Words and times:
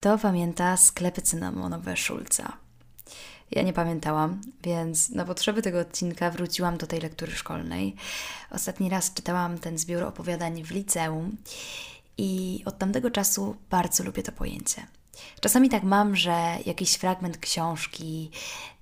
Kto 0.00 0.18
pamięta 0.18 0.76
sklepy 0.76 1.22
cynamonowe 1.22 1.96
Szulca? 1.96 2.52
Ja 3.50 3.62
nie 3.62 3.72
pamiętałam, 3.72 4.40
więc 4.62 5.10
na 5.10 5.24
potrzeby 5.24 5.62
tego 5.62 5.80
odcinka 5.80 6.30
wróciłam 6.30 6.78
do 6.78 6.86
tej 6.86 7.00
lektury 7.00 7.32
szkolnej. 7.32 7.96
Ostatni 8.50 8.88
raz 8.88 9.14
czytałam 9.14 9.58
ten 9.58 9.78
zbiór 9.78 10.02
opowiadań 10.02 10.62
w 10.62 10.70
liceum 10.70 11.36
i 12.18 12.62
od 12.66 12.78
tamtego 12.78 13.10
czasu 13.10 13.56
bardzo 13.70 14.04
lubię 14.04 14.22
to 14.22 14.32
pojęcie. 14.32 14.86
Czasami 15.40 15.68
tak 15.68 15.82
mam, 15.82 16.16
że 16.16 16.56
jakiś 16.66 16.94
fragment 16.94 17.38
książki 17.38 18.30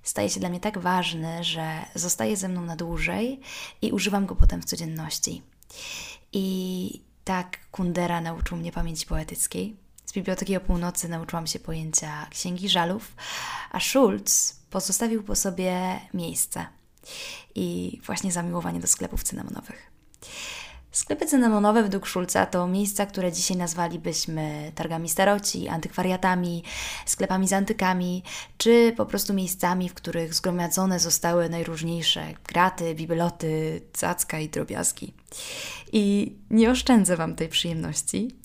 staje 0.03 0.29
się 0.29 0.39
dla 0.39 0.49
mnie 0.49 0.59
tak 0.59 0.77
ważny, 0.77 1.43
że 1.43 1.85
zostaje 1.95 2.37
ze 2.37 2.47
mną 2.47 2.61
na 2.61 2.75
dłużej 2.75 3.39
i 3.81 3.91
używam 3.91 4.25
go 4.25 4.35
potem 4.35 4.61
w 4.61 4.65
codzienności. 4.65 5.41
I 6.33 7.01
tak 7.23 7.57
Kundera 7.71 8.21
nauczył 8.21 8.57
mnie 8.57 8.71
pamięci 8.71 9.05
poetyckiej. 9.05 9.88
Z 10.09 10.13
Biblioteki 10.13 10.57
o 10.57 10.59
Północy 10.59 11.09
nauczyłam 11.09 11.47
się 11.47 11.59
pojęcia 11.59 12.27
Księgi 12.29 12.69
Żalów, 12.69 13.15
a 13.71 13.79
Schulz 13.79 14.59
pozostawił 14.69 15.23
po 15.23 15.35
sobie 15.35 15.99
miejsce 16.13 16.65
i 17.55 17.99
właśnie 18.05 18.31
zamiłowanie 18.31 18.79
do 18.79 18.87
sklepów 18.87 19.23
cynamonowych. 19.23 19.91
Sklepy 20.91 21.25
cynamonowe 21.25 21.83
według 21.83 22.05
Szulca 22.05 22.45
to 22.45 22.67
miejsca, 22.67 23.05
które 23.05 23.31
dzisiaj 23.31 23.57
nazwalibyśmy 23.57 24.71
targami 24.75 25.09
staroci, 25.09 25.67
antykwariatami, 25.67 26.63
sklepami 27.05 27.47
z 27.47 27.53
antykami, 27.53 28.23
czy 28.57 28.93
po 28.97 29.05
prostu 29.05 29.33
miejscami, 29.33 29.89
w 29.89 29.93
których 29.93 30.33
zgromadzone 30.33 30.99
zostały 30.99 31.49
najróżniejsze 31.49 32.33
graty, 32.47 32.95
bibeloty, 32.95 33.81
cacka 33.93 34.39
i 34.39 34.49
drobiazgi. 34.49 35.13
I 35.91 36.35
nie 36.49 36.71
oszczędzę 36.71 37.17
Wam 37.17 37.35
tej 37.35 37.49
przyjemności. 37.49 38.35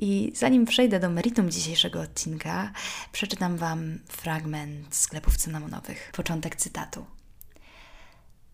I 0.00 0.32
zanim 0.34 0.64
przejdę 0.64 1.00
do 1.00 1.10
meritum 1.10 1.50
dzisiejszego 1.50 2.00
odcinka, 2.00 2.72
przeczytam 3.12 3.56
Wam 3.56 3.98
fragment 4.08 4.96
sklepów 4.96 5.36
cynamonowych. 5.36 6.12
Początek 6.16 6.56
cytatu. 6.56 7.06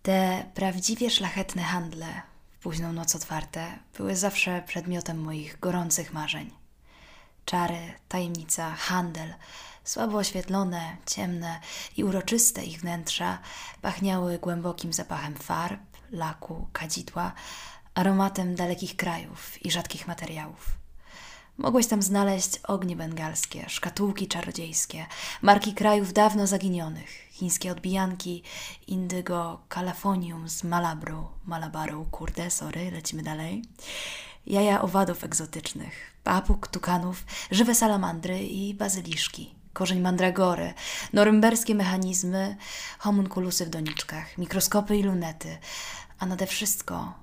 Te 0.03 0.45
prawdziwie 0.55 1.11
szlachetne 1.11 1.63
handle 1.63 2.32
późną 2.63 2.93
noc 2.93 3.17
otwarte, 3.17 3.79
były 3.97 4.17
zawsze 4.17 4.63
przedmiotem 4.67 5.21
moich 5.21 5.61
gorących 5.61 6.13
marzeń. 6.13 6.51
Czary, 7.45 7.93
tajemnica, 8.09 8.71
handel, 8.71 9.35
słabo 9.85 10.19
oświetlone, 10.19 10.97
ciemne 11.07 11.61
i 11.97 12.05
uroczyste 12.05 12.65
ich 12.65 12.81
wnętrza 12.81 13.39
pachniały 13.83 14.39
głębokim 14.39 14.93
zapachem 14.93 15.35
farb, 15.35 15.81
laku, 16.11 16.69
kadzidła, 16.73 17.33
aromatem 17.95 18.55
dalekich 18.55 18.97
krajów 18.97 19.63
i 19.67 19.71
rzadkich 19.71 20.09
materiałów. 20.09 20.67
Mogłeś 21.59 21.87
tam 21.87 22.03
znaleźć 22.03 22.61
ognie 22.63 22.97
bengalskie, 22.97 23.65
szkatułki 23.69 24.29
czarodziejskie, 24.29 25.07
marki 25.43 25.75
krajów 25.75 26.13
dawno 26.13 26.47
zaginionych, 26.47 27.32
chińskie 27.43 27.73
odbijanki, 27.73 28.43
indygo, 28.87 29.65
kalafonium 29.69 30.49
z 30.49 30.65
Malabru, 30.65 31.29
Malabaru, 31.45 32.07
kurde, 32.11 32.51
sorry, 32.51 32.91
lecimy 32.91 33.23
dalej. 33.23 33.63
Jaja 34.47 34.83
owadów 34.83 35.25
egzotycznych, 35.25 36.13
papug, 36.25 36.69
tukanów, 36.69 37.25
żywe 37.51 37.75
salamandry 37.75 38.43
i 38.43 38.75
bazyliszki, 38.75 39.55
korzeń 39.73 40.01
mandragory, 40.01 40.75
norymberskie 41.13 41.75
mechanizmy, 41.75 42.57
homunkulusy 42.99 43.67
w 43.67 43.71
doniczkach, 43.71 44.39
mikroskopy 44.39 44.97
i 44.97 45.03
lunety, 45.03 45.59
a 46.19 46.27
nade 46.27 46.47
wszystko 46.47 47.15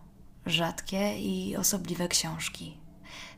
rzadkie 0.45 1.20
i 1.20 1.56
osobliwe 1.56 2.08
książki, 2.08 2.78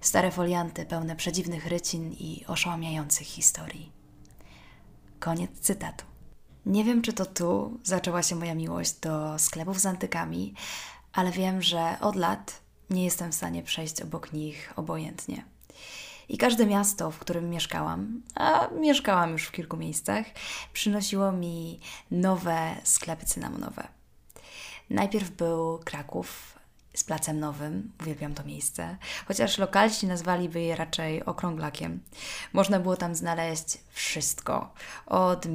stare 0.01 0.31
folianty 0.31 0.85
pełne 0.85 1.15
przedziwnych 1.15 1.67
rycin 1.67 2.11
i 2.11 2.45
oszałamiających 2.47 3.27
historii. 3.27 3.91
Koniec 5.19 5.51
cytatu. 5.59 6.10
Nie 6.65 6.83
wiem, 6.83 7.01
czy 7.01 7.13
to 7.13 7.25
tu 7.25 7.79
zaczęła 7.83 8.23
się 8.23 8.35
moja 8.35 8.55
miłość 8.55 8.93
do 8.93 9.39
sklepów 9.39 9.79
z 9.79 9.85
antykami, 9.85 10.53
ale 11.13 11.31
wiem, 11.31 11.61
że 11.61 11.97
od 12.01 12.15
lat 12.15 12.61
nie 12.89 13.05
jestem 13.05 13.31
w 13.31 13.35
stanie 13.35 13.63
przejść 13.63 14.01
obok 14.01 14.33
nich 14.33 14.73
obojętnie. 14.75 15.45
I 16.29 16.37
każde 16.37 16.65
miasto, 16.65 17.11
w 17.11 17.19
którym 17.19 17.49
mieszkałam, 17.49 18.21
a 18.35 18.67
mieszkałam 18.67 19.31
już 19.31 19.43
w 19.43 19.51
kilku 19.51 19.77
miejscach, 19.77 20.25
przynosiło 20.73 21.31
mi 21.31 21.79
nowe 22.11 22.75
sklepy 22.83 23.25
cynamonowe. 23.25 23.87
Najpierw 24.89 25.31
był 25.31 25.79
Kraków, 25.79 26.59
z 26.93 27.03
Placem 27.03 27.39
Nowym. 27.39 27.91
Uwielbiam 28.01 28.33
to 28.33 28.43
miejsce. 28.43 28.97
Chociaż 29.27 29.57
lokalsi 29.57 30.07
nazwaliby 30.07 30.61
je 30.61 30.75
raczej 30.75 31.25
okrąglakiem. 31.25 31.99
Można 32.53 32.79
było 32.79 32.97
tam 32.97 33.15
znaleźć 33.15 33.77
wszystko. 33.89 34.73
Od 35.05 35.45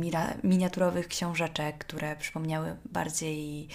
miniaturowych 0.45 1.09
książeczek, 1.09 1.79
które 1.79 2.17
przypomniały 2.17 2.77
bardziej 2.85 3.69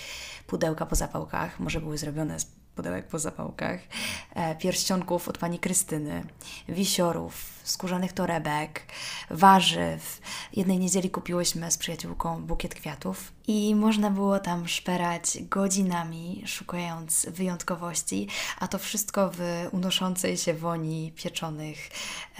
pudełka 0.48 0.86
po 0.86 0.96
zapałkach. 0.96 1.60
Może 1.60 1.82
były 1.82 1.98
zrobione 1.98 2.40
z 2.40 2.61
pudełek 2.76 3.08
po 3.08 3.20
zapałkach. 3.20 3.80
E, 4.36 4.56
pierścionków 4.56 5.28
od 5.28 5.38
pani 5.38 5.60
Krystyny. 5.60 6.24
Wisiorów, 6.70 7.62
skórzanych 7.64 8.14
torebek, 8.14 8.82
warzyw. 9.30 10.22
Jednej 10.54 10.80
niedzieli 10.80 11.10
kupiłyśmy 11.10 11.72
z 11.72 11.78
przyjaciółką 11.78 12.44
bukiet 12.44 12.76
kwiatów 12.76 13.32
i 13.48 13.76
można 13.76 14.10
było 14.10 14.40
tam 14.40 14.68
szperać 14.68 15.38
godzinami, 15.42 16.44
szukając 16.46 17.26
wyjątkowości, 17.30 18.28
a 18.60 18.68
to 18.68 18.80
wszystko 18.80 19.32
w 19.34 19.68
unoszącej 19.72 20.38
się 20.38 20.54
woni 20.54 21.12
pieczonych 21.16 21.78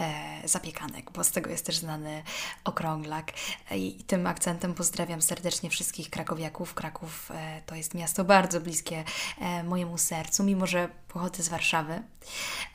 e, 0.00 0.48
zapiekanek, 0.48 1.10
bo 1.10 1.24
z 1.24 1.30
tego 1.30 1.50
jest 1.50 1.66
też 1.66 1.76
znany 1.76 2.22
okrąglak. 2.64 3.32
I 3.70 4.04
tym 4.06 4.26
akcentem 4.26 4.74
pozdrawiam 4.74 5.22
serdecznie 5.22 5.70
wszystkich 5.70 6.10
krakowiaków. 6.10 6.74
Kraków 6.74 7.30
e, 7.30 7.62
to 7.66 7.74
jest 7.74 7.94
miasto 7.94 8.24
bardzo 8.24 8.60
bliskie 8.60 9.04
e, 9.40 9.64
mojemu 9.64 9.98
sercu, 9.98 10.21
mimo 10.44 10.66
że 10.66 10.88
pochodzę 11.08 11.42
z 11.42 11.48
Warszawy. 11.48 12.02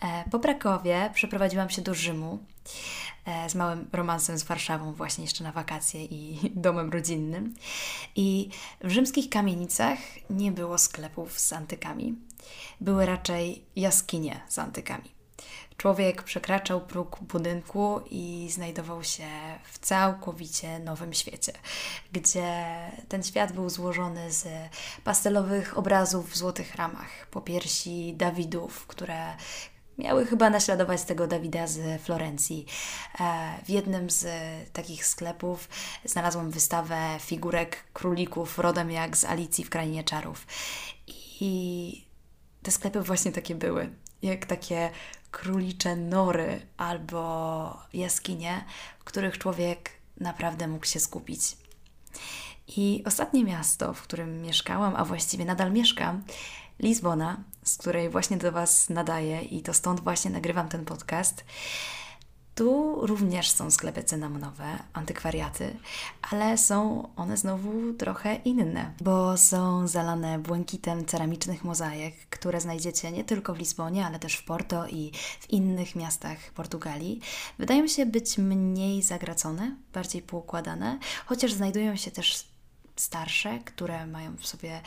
E, 0.02 0.24
po 0.32 0.40
Krakowie 0.40 1.10
przeprowadziłam 1.14 1.70
się 1.70 1.82
do 1.82 1.94
Rzymu 1.94 2.40
e, 3.26 3.50
z 3.50 3.56
małym 3.56 3.90
romansem 3.94 4.38
z 4.38 4.44
Warszawą, 4.44 4.94
właśnie 4.94 5.24
jeszcze 5.24 5.44
na 5.44 5.52
wakacje 5.52 6.06
i 6.06 6.40
domem 6.56 6.92
rodzinnym. 6.92 7.56
I 8.16 8.50
w 8.84 8.90
rzymskich 8.90 9.30
kamienicach 9.30 10.00
nie 10.30 10.52
było 10.52 10.78
sklepów 10.78 11.40
z 11.40 11.54
antykami. 11.54 12.16
Były 12.82 13.06
raczej 13.06 13.66
jaskinie 13.76 14.42
z 14.48 14.60
antykami. 14.60 15.17
Człowiek 15.78 16.24
przekraczał 16.24 16.82
próg 16.82 17.20
budynku 17.22 18.02
i 18.12 18.48
znajdował 18.52 19.04
się 19.04 19.28
w 19.72 19.80
całkowicie 19.80 20.80
nowym 20.80 21.14
świecie, 21.14 21.54
gdzie 22.12 22.66
ten 23.08 23.24
świat 23.24 23.52
był 23.52 23.70
złożony 23.70 24.32
z 24.32 24.48
pastelowych 25.04 25.78
obrazów 25.78 26.32
w 26.32 26.38
złotych 26.38 26.76
ramach, 26.76 27.28
popiersi 27.32 28.14
Dawidów, 28.18 28.88
które 28.88 29.36
miały 29.98 30.26
chyba 30.26 30.50
naśladować 30.50 31.04
tego 31.04 31.28
Dawida 31.28 31.68
z 31.68 32.02
Florencji. 32.02 32.66
E, 33.20 33.54
w 33.66 33.70
jednym 33.70 34.10
z 34.10 34.28
takich 34.74 35.06
sklepów 35.06 35.70
znalazłam 36.06 36.52
wystawę 36.52 37.18
figurek 37.20 37.84
królików 37.94 38.60
rodem 38.60 38.92
jak 38.92 39.18
z 39.18 39.26
Alicji 39.26 39.64
w 39.64 39.70
Krainie 39.70 40.04
Czarów. 40.04 40.48
I 41.40 42.06
te 42.64 42.72
sklepy 42.72 43.02
właśnie 43.02 43.32
takie 43.32 43.56
były. 43.56 43.90
Jak 44.22 44.46
takie 44.46 44.90
królicze 45.32 45.96
nory 45.96 46.62
albo 46.78 47.80
jaskinie, 47.94 48.66
w 49.00 49.04
których 49.04 49.38
człowiek 49.38 49.92
naprawdę 50.20 50.68
mógł 50.68 50.86
się 50.86 51.00
skupić. 51.00 51.58
I 52.68 53.04
ostatnie 53.06 53.44
miasto, 53.44 53.94
w 53.94 54.02
którym 54.02 54.42
mieszkałam, 54.42 54.96
a 54.96 55.06
właściwie 55.06 55.46
nadal 55.46 55.72
mieszkam, 55.72 56.24
Lizbona, 56.80 57.38
z 57.64 57.78
której 57.78 58.10
właśnie 58.10 58.38
do 58.38 58.52
Was 58.52 58.90
nadaję 58.90 59.42
i 59.42 59.62
to 59.62 59.74
stąd 59.74 60.00
właśnie 60.00 60.32
nagrywam 60.32 60.70
ten 60.70 60.86
podcast. 60.86 61.46
Tu 62.58 62.96
również 63.02 63.52
są 63.52 63.72
sklepy 63.72 64.04
cynamonowe, 64.04 64.80
antykwariaty, 64.94 65.78
ale 66.32 66.58
są 66.58 67.10
one 67.16 67.38
znowu 67.38 67.94
trochę 67.94 68.36
inne, 68.36 68.94
bo 69.02 69.38
są 69.38 69.88
zalane 69.88 70.40
błękitem 70.40 71.06
ceramicznych 71.06 71.64
mozaik, 71.64 72.16
które 72.30 72.62
znajdziecie 72.62 73.12
nie 73.12 73.24
tylko 73.24 73.54
w 73.54 73.58
Lizbonie, 73.58 74.06
ale 74.06 74.20
też 74.20 74.36
w 74.36 74.46
Porto 74.46 74.88
i 74.88 75.12
w 75.40 75.50
innych 75.50 75.96
miastach 75.96 76.38
Portugalii. 76.52 77.22
Wydają 77.60 77.88
się 77.88 78.06
być 78.06 78.38
mniej 78.38 79.04
zagracone, 79.04 79.76
bardziej 79.94 80.22
poukładane, 80.22 81.00
chociaż 81.26 81.54
znajdują 81.54 81.96
się 81.96 82.12
też 82.12 82.46
starsze, 82.96 83.60
które 83.60 84.08
mają 84.08 84.38
w 84.38 84.48
sobie 84.48 84.82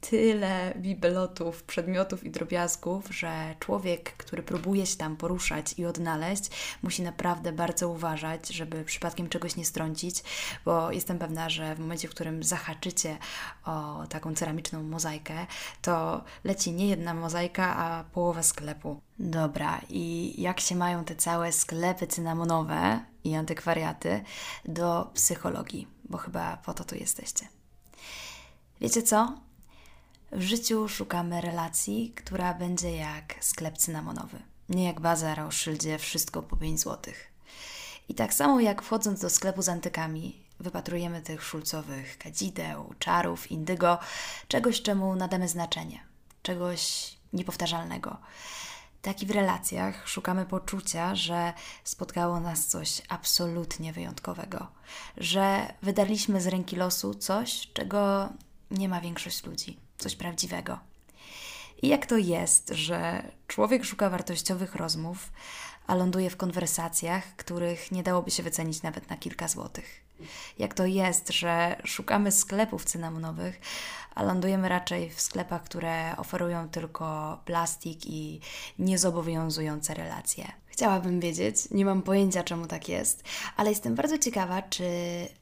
tyle 0.00 0.74
bibelotów, 0.76 1.62
przedmiotów 1.62 2.24
i 2.24 2.30
drobiazgów, 2.30 3.08
że 3.10 3.54
człowiek, 3.60 4.12
który 4.16 4.42
próbuje 4.42 4.86
się 4.86 4.96
tam 4.96 5.16
poruszać 5.16 5.74
i 5.78 5.86
odnaleźć, 5.86 6.50
musi 6.82 7.02
naprawdę 7.02 7.52
bardzo 7.52 7.88
uważać, 7.88 8.48
żeby 8.48 8.84
przypadkiem 8.84 9.28
czegoś 9.28 9.56
nie 9.56 9.64
strącić, 9.64 10.22
bo 10.64 10.92
jestem 10.92 11.18
pewna, 11.18 11.50
że 11.50 11.74
w 11.74 11.78
momencie, 11.78 12.08
w 12.08 12.10
którym 12.10 12.42
zahaczycie 12.42 13.18
o 13.64 14.04
taką 14.08 14.34
ceramiczną 14.34 14.82
mozaikę, 14.82 15.46
to 15.82 16.24
leci 16.44 16.72
nie 16.72 16.88
jedna 16.88 17.14
mozaika, 17.14 17.76
a 17.76 18.04
połowa 18.04 18.42
sklepu. 18.42 19.00
Dobra, 19.18 19.80
i 19.88 20.34
jak 20.42 20.60
się 20.60 20.74
mają 20.74 21.04
te 21.04 21.16
całe 21.16 21.52
sklepy 21.52 22.06
cynamonowe 22.06 23.00
i 23.24 23.34
antykwariaty 23.34 24.24
do 24.64 25.10
psychologii? 25.14 25.88
Bo 26.04 26.18
chyba 26.18 26.56
po 26.56 26.74
to 26.74 26.84
tu 26.84 26.94
jesteście. 26.94 27.48
Wiecie 28.80 29.02
co? 29.02 29.47
W 30.32 30.42
życiu 30.42 30.88
szukamy 30.88 31.40
relacji, 31.40 32.12
która 32.16 32.54
będzie 32.54 32.96
jak 32.96 33.34
sklep 33.40 33.78
cynamonowy. 33.78 34.38
Nie 34.68 34.84
jak 34.84 35.00
bazar 35.00 35.40
o 35.40 35.50
szyldzie 35.50 35.98
wszystko 35.98 36.42
po 36.42 36.56
5 36.56 36.80
zł. 36.80 37.14
I 38.08 38.14
tak 38.14 38.34
samo 38.34 38.60
jak 38.60 38.82
wchodząc 38.82 39.20
do 39.20 39.30
sklepu 39.30 39.62
z 39.62 39.68
antykami, 39.68 40.44
wypatrujemy 40.60 41.22
tych 41.22 41.42
szulcowych 41.42 42.18
kadzideł, 42.18 42.94
czarów, 42.98 43.50
indygo, 43.50 43.98
czegoś, 44.48 44.82
czemu 44.82 45.16
nadamy 45.16 45.48
znaczenie, 45.48 46.00
czegoś 46.42 47.12
niepowtarzalnego. 47.32 48.16
Tak 49.02 49.22
i 49.22 49.26
w 49.26 49.30
relacjach 49.30 50.08
szukamy 50.08 50.46
poczucia, 50.46 51.14
że 51.14 51.52
spotkało 51.84 52.40
nas 52.40 52.66
coś 52.66 53.02
absolutnie 53.08 53.92
wyjątkowego, 53.92 54.66
że 55.16 55.74
wydarliśmy 55.82 56.40
z 56.40 56.46
ręki 56.46 56.76
losu 56.76 57.14
coś, 57.14 57.68
czego 57.72 58.28
nie 58.70 58.88
ma 58.88 59.00
większość 59.00 59.46
ludzi 59.46 59.87
coś 59.98 60.16
prawdziwego. 60.16 60.78
I 61.82 61.88
jak 61.88 62.06
to 62.06 62.16
jest, 62.16 62.70
że 62.74 63.30
człowiek 63.46 63.84
szuka 63.84 64.10
wartościowych 64.10 64.74
rozmów, 64.74 65.32
a 65.86 65.94
ląduje 65.94 66.30
w 66.30 66.36
konwersacjach, 66.36 67.36
których 67.36 67.92
nie 67.92 68.02
dałoby 68.02 68.30
się 68.30 68.42
wycenić 68.42 68.82
nawet 68.82 69.10
na 69.10 69.16
kilka 69.16 69.48
złotych? 69.48 70.07
Jak 70.58 70.74
to 70.74 70.86
jest, 70.86 71.32
że 71.32 71.76
szukamy 71.84 72.32
sklepów 72.32 72.84
cynamonowych, 72.84 73.60
a 74.14 74.22
lądujemy 74.22 74.68
raczej 74.68 75.10
w 75.10 75.20
sklepach, 75.20 75.62
które 75.62 76.16
oferują 76.16 76.68
tylko 76.68 77.38
plastik 77.44 78.06
i 78.06 78.40
niezobowiązujące 78.78 79.94
relacje? 79.94 80.52
Chciałabym 80.66 81.20
wiedzieć, 81.20 81.56
nie 81.70 81.84
mam 81.84 82.02
pojęcia 82.02 82.42
czemu 82.44 82.66
tak 82.66 82.88
jest, 82.88 83.24
ale 83.56 83.70
jestem 83.70 83.94
bardzo 83.94 84.18
ciekawa, 84.18 84.62
czy 84.62 84.84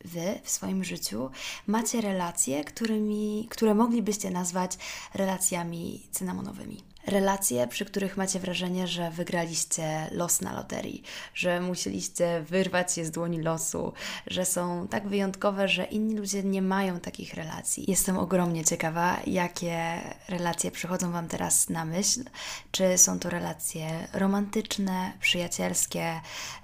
Wy 0.05 0.40
w 0.43 0.50
swoim 0.50 0.84
życiu 0.84 1.31
macie 1.67 2.00
relacje, 2.00 2.64
którymi, 2.64 3.46
które 3.50 3.75
moglibyście 3.75 4.31
nazwać 4.31 4.78
relacjami 5.14 6.08
cynamonowymi. 6.11 6.95
Relacje, 7.06 7.67
przy 7.67 7.85
których 7.85 8.17
macie 8.17 8.41
wrażenie, 8.41 8.87
że 8.87 9.11
wygraliście 9.11 10.08
los 10.11 10.41
na 10.41 10.53
loterii, 10.53 11.03
że 11.35 11.61
musieliście 11.61 12.44
wyrwać 12.49 12.99
je 12.99 13.06
z 13.06 13.11
dłoni 13.11 13.43
losu, 13.43 13.93
że 14.26 14.44
są 14.44 14.88
tak 14.88 15.08
wyjątkowe, 15.08 15.69
że 15.69 15.85
inni 15.85 16.17
ludzie 16.17 16.43
nie 16.43 16.62
mają 16.62 17.00
takich 17.00 17.35
relacji. 17.35 17.85
Jestem 17.88 18.19
ogromnie 18.19 18.64
ciekawa, 18.64 19.20
jakie 19.26 20.00
relacje 20.29 20.70
przychodzą 20.70 21.12
Wam 21.12 21.29
teraz 21.29 21.69
na 21.69 21.85
myśl. 21.85 22.25
Czy 22.70 22.99
są 22.99 23.19
to 23.19 23.31
relacje 23.31 24.09
romantyczne, 24.12 25.12
przyjacielskie, 25.20 26.20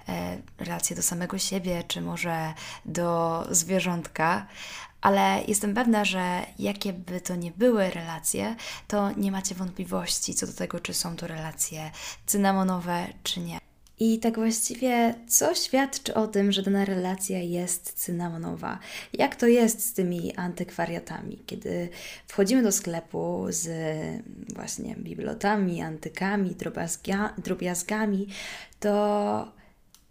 e, 0.09 0.37
relacje 0.57 0.95
do 0.95 1.01
samego 1.01 1.37
siebie, 1.37 1.83
czy 1.87 2.01
może 2.01 2.53
do 2.85 3.43
zwierzątka 3.51 4.47
ale 5.03 5.41
jestem 5.47 5.73
pewna, 5.73 6.05
że 6.05 6.45
jakie 6.59 6.93
by 6.93 7.21
to 7.21 7.35
nie 7.35 7.51
były 7.51 7.89
relacje, 7.89 8.55
to 8.87 9.11
nie 9.11 9.31
macie 9.31 9.55
wątpliwości 9.55 10.33
co 10.33 10.47
do 10.47 10.53
tego, 10.53 10.79
czy 10.79 10.93
są 10.93 11.15
to 11.15 11.27
relacje 11.27 11.91
cynamonowe, 12.25 13.07
czy 13.23 13.39
nie. 13.39 13.59
I 13.99 14.19
tak 14.19 14.35
właściwie, 14.35 15.15
co 15.27 15.55
świadczy 15.55 16.13
o 16.13 16.27
tym, 16.27 16.51
że 16.51 16.61
dana 16.61 16.85
relacja 16.85 17.39
jest 17.39 17.93
cynamonowa? 17.93 18.79
Jak 19.13 19.35
to 19.35 19.47
jest 19.47 19.85
z 19.85 19.93
tymi 19.93 20.35
antykwariatami? 20.35 21.43
Kiedy 21.45 21.89
wchodzimy 22.27 22.63
do 22.63 22.71
sklepu 22.71 23.45
z 23.49 23.69
właśnie 24.53 24.95
bibliotami, 24.95 25.81
antykami, 25.81 26.55
drobiazgami, 27.37 28.27
to 28.79 29.51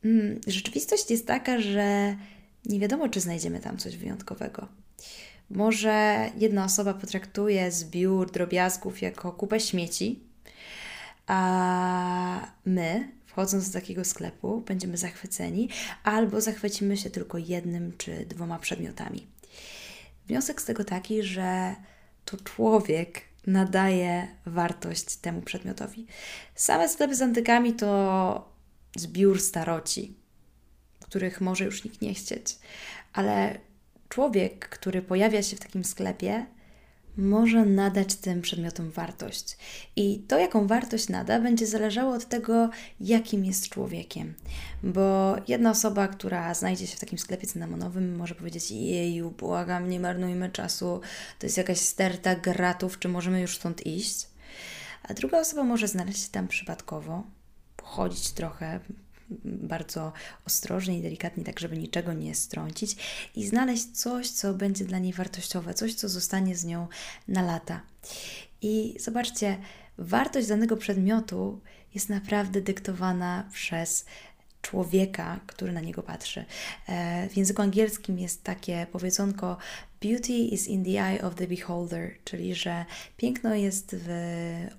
mm, 0.05 0.41
rzeczywistość 0.47 1.11
jest 1.11 1.27
taka, 1.27 1.61
że 1.61 2.17
nie 2.65 2.81
wiadomo, 2.81 3.09
czy 3.09 3.21
znajdziemy 3.21 3.61
tam 3.61 3.77
coś 3.77 3.97
wyjątkowego. 3.97 4.82
Może 5.51 6.31
jedna 6.37 6.65
osoba 6.65 6.95
potraktuje 6.95 7.73
zbiór 7.73 8.31
drobiazgów 8.31 9.03
jako 9.03 9.33
kupę 9.33 9.61
śmieci, 9.61 10.21
a 11.27 12.53
my, 12.65 13.13
wchodząc 13.27 13.71
do 13.71 13.81
takiego 13.81 14.05
sklepu, 14.05 14.61
będziemy 14.61 14.97
zachwyceni, 14.97 15.69
albo 16.05 16.41
zachwycimy 16.41 16.97
się 16.97 17.11
tylko 17.11 17.39
jednym 17.39 17.93
czy 17.99 18.27
dwoma 18.27 18.59
przedmiotami. 18.59 19.27
Wniosek 20.27 20.63
z 20.63 20.65
tego 20.65 20.85
taki, 20.85 21.23
że 21.23 21.75
to 22.25 22.37
człowiek 22.37 23.21
nadaje 23.47 24.29
wartość 24.47 25.17
temu 25.17 25.43
przedmiotowi. 25.43 26.07
Same 26.55 26.89
sklepy 26.89 27.15
z 27.17 27.23
antykami 27.23 27.73
to 27.73 28.53
zbiór 28.97 29.41
staroci, 29.41 30.15
których 31.01 31.41
może 31.41 31.65
już 31.65 31.85
nikt 31.85 32.01
nie 32.03 32.15
chcieć, 32.15 32.59
ale 33.13 33.59
człowiek, 34.13 34.69
który 34.69 35.03
pojawia 35.03 35.43
się 35.43 35.57
w 35.57 35.61
takim 35.61 35.85
sklepie, 35.85 36.47
może 37.17 37.65
nadać 37.65 38.15
tym 38.15 38.43
przedmiotom 38.43 38.91
wartość. 38.91 39.57
I 39.97 40.19
to, 40.29 40.39
jaką 40.39 40.67
wartość 40.67 41.09
nada, 41.09 41.41
będzie 41.41 41.67
zależało 41.67 42.15
od 42.15 42.29
tego, 42.29 42.71
jakim 43.01 43.45
jest 43.45 43.69
człowiekiem. 43.69 44.35
Bo 44.83 45.37
jedna 45.49 45.71
osoba, 45.71 46.09
która 46.09 46.55
znajdzie 46.55 46.87
się 46.87 46.97
w 46.97 47.01
takim 47.01 47.19
sklepie 47.19 47.47
cynamonowym, 47.47 48.17
może 48.17 48.35
powiedzieć: 48.35 48.71
Jeju, 48.71 49.31
błagam, 49.31 49.91
nie 49.91 50.01
marnujmy 50.01 50.51
czasu, 50.51 51.01
to 51.39 51.47
jest 51.47 51.57
jakaś 51.57 51.79
sterta 51.79 52.37
gratów, 52.37 52.99
czy 52.99 53.09
możemy 53.09 53.41
już 53.41 53.57
stąd 53.57 53.87
iść? 53.87 54.27
A 55.03 55.15
druga 55.15 55.41
osoba 55.41 55.65
może 55.65 55.89
znaleźć 55.89 56.23
się 56.23 56.31
tam 56.31 56.49
przypadkowo, 56.49 57.23
chodzić 57.83 58.31
trochę, 58.31 58.81
bardzo 59.45 60.13
ostrożnie 60.47 60.99
i 60.99 61.03
delikatnie, 61.03 61.45
tak 61.45 61.61
żeby 61.61 61.79
niczego 61.79 62.13
nie 62.13 62.35
strącić 62.35 62.97
i 63.37 63.47
znaleźć 63.47 63.91
coś, 63.93 64.31
co 64.31 64.55
będzie 64.55 64.85
dla 64.85 64.99
niej 64.99 65.13
wartościowe, 65.13 65.75
coś, 65.75 65.95
co 65.95 66.09
zostanie 66.09 66.57
z 66.57 66.65
nią 66.65 66.89
na 67.29 67.43
lata. 67.43 67.81
I 68.63 68.95
zobaczcie, 69.01 69.59
wartość 69.99 70.49
danego 70.49 70.77
przedmiotu 70.77 71.61
jest 71.95 72.09
naprawdę 72.09 72.61
dyktowana 72.61 73.49
przez 73.53 74.05
człowieka, 74.63 75.41
który 75.47 75.73
na 75.73 75.81
niego 75.81 76.03
patrzy. 76.03 76.45
E, 76.89 77.29
w 77.29 77.37
języku 77.37 77.63
angielskim 77.63 78.19
jest 78.19 78.45
takie 78.45 78.87
powiedzonko 78.93 79.57
Beauty 80.03 80.33
is 80.33 80.69
in 80.69 80.85
the 80.85 80.91
eye 80.91 81.23
of 81.23 81.35
the 81.35 81.47
beholder, 81.47 82.15
czyli 82.25 82.55
że 82.55 82.85
piękno 83.17 83.55
jest 83.55 83.97
w 83.99 84.09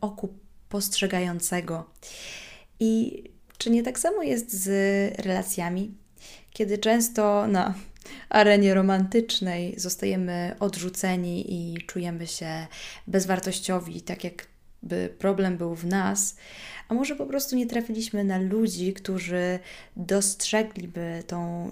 oku 0.01 0.33
postrzegającego. 0.69 1.89
I 2.79 3.23
czy 3.63 3.69
nie 3.69 3.83
tak 3.83 3.99
samo 3.99 4.23
jest 4.23 4.53
z 4.53 4.67
relacjami, 5.25 5.93
kiedy 6.51 6.77
często 6.77 7.47
na 7.47 7.73
arenie 8.29 8.73
romantycznej 8.73 9.79
zostajemy 9.79 10.55
odrzuceni 10.59 11.53
i 11.53 11.77
czujemy 11.85 12.27
się 12.27 12.67
bezwartościowi, 13.07 14.01
tak 14.01 14.23
jakby 14.23 15.15
problem 15.19 15.57
był 15.57 15.75
w 15.75 15.85
nas, 15.85 16.35
a 16.89 16.93
może 16.93 17.15
po 17.15 17.25
prostu 17.25 17.55
nie 17.55 17.67
trafiliśmy 17.67 18.23
na 18.23 18.37
ludzi, 18.37 18.93
którzy 18.93 19.59
dostrzegliby 19.97 21.23
tą 21.27 21.69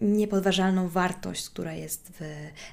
niepodważalną 0.00 0.88
wartość, 0.88 1.50
która 1.50 1.72
jest 1.74 2.12
w 2.20 2.24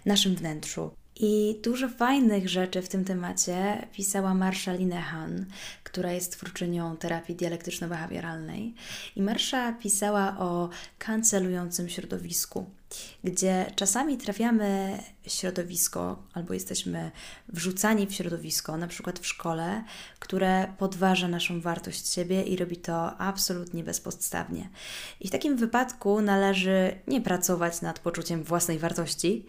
naszym 0.06 0.36
wnętrzu. 0.36 0.91
I 1.22 1.60
dużo 1.64 1.90
fajnych 1.90 2.50
rzeczy 2.50 2.82
w 2.82 2.90
tym 2.90 3.06
temacie 3.06 3.88
pisała 3.94 4.34
Marsha 4.34 4.74
Linehan, 4.74 5.46
która 5.84 6.12
jest 6.12 6.32
twórczynią 6.32 6.98
terapii 6.98 7.36
dialektyczno-behawioralnej. 7.36 8.74
I 9.16 9.22
Marsha 9.22 9.74
pisała 9.74 10.38
o 10.40 10.70
kancelującym 10.98 11.90
środowisku, 11.90 12.70
gdzie 13.24 13.72
czasami 13.76 14.18
trafiamy 14.18 15.00
środowisko 15.28 16.24
albo 16.34 16.54
jesteśmy 16.54 17.12
wrzucani 17.48 18.08
w 18.08 18.14
środowisko, 18.14 18.78
na 18.78 18.88
przykład 18.88 19.20
w 19.20 19.28
szkole, 19.28 19.84
które 20.20 20.74
podważa 20.78 21.28
naszą 21.28 21.62
wartość 21.62 22.14
siebie 22.14 22.44
i 22.44 22.58
robi 22.58 22.78
to 22.78 23.18
absolutnie 23.18 23.84
bezpodstawnie. 23.84 24.70
I 25.20 25.28
w 25.28 25.32
takim 25.32 25.58
wypadku 25.58 26.22
należy 26.22 26.96
nie 27.08 27.22
pracować 27.22 27.82
nad 27.82 28.00
poczuciem 28.00 28.44
własnej 28.44 28.80
wartości, 28.80 29.46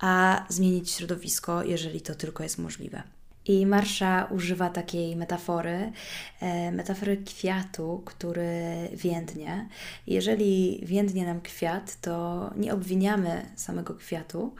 a 0.00 0.44
zmienić 0.48 0.90
środowisko, 0.90 1.64
jeżeli 1.64 2.00
to 2.00 2.14
tylko 2.14 2.42
jest 2.42 2.58
możliwe. 2.58 3.02
I 3.44 3.66
Marsza 3.66 4.28
używa 4.30 4.70
takiej 4.70 5.16
metafory, 5.16 5.92
e, 6.40 6.72
metafory 6.72 7.16
kwiatu, 7.16 8.02
który 8.04 8.88
więdnie. 8.92 9.68
Jeżeli 10.06 10.80
więdnie 10.82 11.26
nam 11.26 11.40
kwiat, 11.40 12.00
to 12.00 12.50
nie 12.56 12.74
obwiniamy 12.74 13.46
samego 13.56 13.94
kwiatu, 13.94 14.54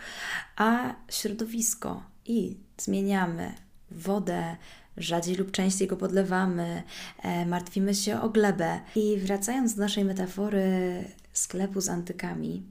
a 0.57 0.95
środowisko, 1.09 2.03
i 2.27 2.57
zmieniamy 2.79 3.55
wodę, 3.91 4.57
rzadziej 4.97 5.37
lub 5.37 5.51
częściej 5.51 5.89
go 5.89 5.97
podlewamy, 5.97 6.83
e, 7.23 7.47
martwimy 7.47 7.95
się 7.95 8.21
o 8.21 8.29
glebę. 8.29 8.81
I 8.97 9.17
wracając 9.19 9.75
do 9.75 9.83
naszej 9.83 10.05
metafory 10.05 11.05
sklepu 11.33 11.81
z 11.81 11.89
antykami, 11.89 12.63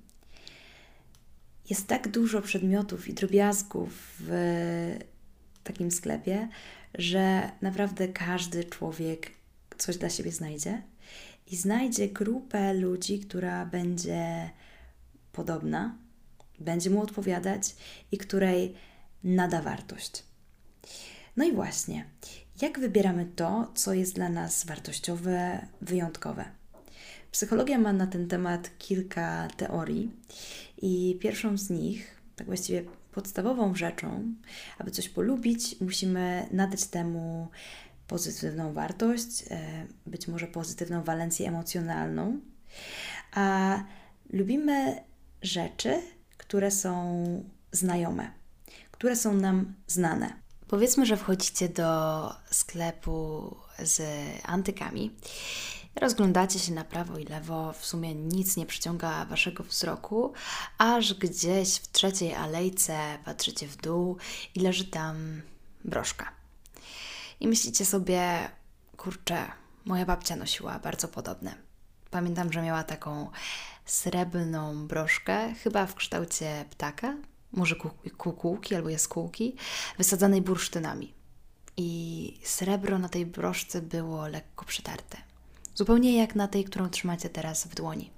jest 1.70 1.88
tak 1.88 2.08
dużo 2.08 2.42
przedmiotów 2.42 3.08
i 3.08 3.14
drobiazgów 3.14 4.16
w 4.20 5.00
takim 5.64 5.92
sklepie, 5.92 6.48
że 6.98 7.52
naprawdę 7.62 8.08
każdy 8.08 8.64
człowiek 8.64 9.32
coś 9.78 9.98
dla 9.98 10.10
siebie 10.10 10.32
znajdzie 10.32 10.82
i 11.48 11.56
znajdzie 11.56 12.08
grupę 12.08 12.74
ludzi, 12.74 13.20
która 13.20 13.66
będzie 13.66 14.50
podobna, 15.32 15.96
będzie 16.60 16.90
mu 16.90 17.02
odpowiadać 17.02 17.76
i 18.12 18.18
której 18.18 18.76
nada 19.24 19.62
wartość. 19.62 20.24
No 21.38 21.46
i 21.46 21.52
właśnie, 21.52 22.06
jak 22.62 22.80
wybieramy 22.80 23.26
to, 23.36 23.72
co 23.76 23.94
jest 23.94 24.16
dla 24.16 24.30
nas 24.30 24.66
wartościowe, 24.66 25.68
wyjątkowe? 25.82 26.46
Psychologia 27.32 27.78
ma 27.78 27.94
na 27.94 28.08
ten 28.08 28.28
temat 28.28 28.70
kilka 28.78 29.48
teorii 29.58 30.12
i 30.82 31.18
pierwszą 31.22 31.58
z 31.58 31.70
nich, 31.70 32.22
tak 32.36 32.48
właściwie 32.48 32.84
podstawową 33.12 33.76
rzeczą, 33.76 34.34
aby 34.78 34.92
coś 34.92 35.10
polubić, 35.10 35.82
musimy 35.82 36.48
nadać 36.52 36.86
temu 36.86 37.48
pozytywną 38.08 38.74
wartość, 38.74 39.44
e, 39.50 39.88
być 40.06 40.28
może 40.28 40.48
pozytywną 40.48 41.04
walencję 41.04 41.48
emocjonalną, 41.48 42.40
a 43.34 43.80
lubimy 44.30 45.04
rzeczy, 45.42 46.02
które 46.38 46.72
są 46.72 47.24
znajome, 47.72 48.32
które 48.92 49.16
są 49.16 49.34
nam 49.34 49.74
znane. 49.88 50.34
Powiedzmy, 50.68 51.06
że 51.06 51.18
wchodzicie 51.18 51.70
do 51.70 52.30
sklepu 52.52 53.56
z 53.84 54.02
antykami, 54.46 55.12
rozglądacie 55.96 56.60
się 56.60 56.74
na 56.74 56.84
prawo 56.84 57.18
i 57.18 57.26
lewo, 57.26 57.74
w 57.74 57.86
sumie 57.86 58.16
nic 58.16 58.58
nie 58.58 58.66
przyciąga 58.66 59.26
waszego 59.26 59.64
wzroku, 59.64 60.34
aż 60.78 61.14
gdzieś 61.14 61.76
w 61.76 61.92
trzeciej 61.92 62.36
alejce 62.36 63.18
patrzycie 63.26 63.68
w 63.68 63.78
dół 63.78 64.18
i 64.56 64.60
leży 64.60 64.86
tam 64.86 65.42
broszka. 65.86 66.32
I 67.40 67.48
myślicie 67.48 67.86
sobie, 67.86 68.50
kurczę, 68.98 69.52
moja 69.86 70.06
babcia 70.06 70.36
nosiła 70.36 70.80
bardzo 70.80 71.08
podobne. 71.08 71.56
Pamiętam, 72.12 72.54
że 72.54 72.62
miała 72.62 72.84
taką 72.84 73.30
srebrną 73.86 74.88
broszkę, 74.88 75.54
chyba 75.54 75.86
w 75.86 75.96
kształcie 75.96 76.66
ptaka, 76.70 77.18
może 77.52 77.76
kukułki 78.18 78.76
albo 78.76 78.90
jaskółki, 78.90 79.56
wysadzanej 79.98 80.42
bursztynami. 80.42 81.14
I 81.78 82.40
srebro 82.44 83.00
na 83.00 83.10
tej 83.10 83.26
broszce 83.26 83.82
było 83.82 84.28
lekko 84.28 84.66
przetarte. 84.66 85.29
Zupełnie 85.80 86.18
jak 86.18 86.36
na 86.36 86.48
tej, 86.48 86.64
którą 86.64 86.90
trzymacie 86.90 87.30
teraz 87.30 87.68
w 87.68 87.76
dłoni. 87.76 88.12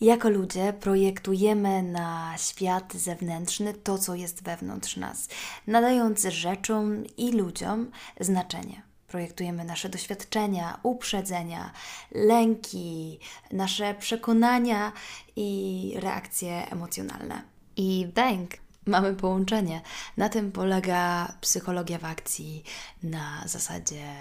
Jako 0.00 0.30
ludzie 0.30 0.72
projektujemy 0.72 1.82
na 1.82 2.34
świat 2.38 2.94
zewnętrzny 2.94 3.74
to, 3.74 3.98
co 3.98 4.14
jest 4.14 4.42
wewnątrz 4.42 4.96
nas, 4.96 5.28
nadając 5.66 6.22
rzeczom 6.22 7.04
i 7.16 7.32
ludziom 7.32 7.90
znaczenie. 8.20 8.82
Projektujemy 9.06 9.64
nasze 9.64 9.88
doświadczenia, 9.88 10.80
uprzedzenia, 10.82 11.72
lęki, 12.12 13.18
nasze 13.52 13.94
przekonania 13.94 14.92
i 15.36 15.92
reakcje 15.96 16.70
emocjonalne. 16.70 17.42
I 17.76 18.06
bęk 18.14 18.50
mamy 18.86 19.14
połączenie. 19.14 19.80
Na 20.16 20.28
tym 20.28 20.52
polega 20.52 21.32
psychologia 21.40 21.98
w 21.98 22.04
akcji 22.04 22.64
na 23.02 23.42
zasadzie 23.46 24.14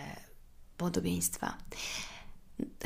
podobieństwa 0.78 1.58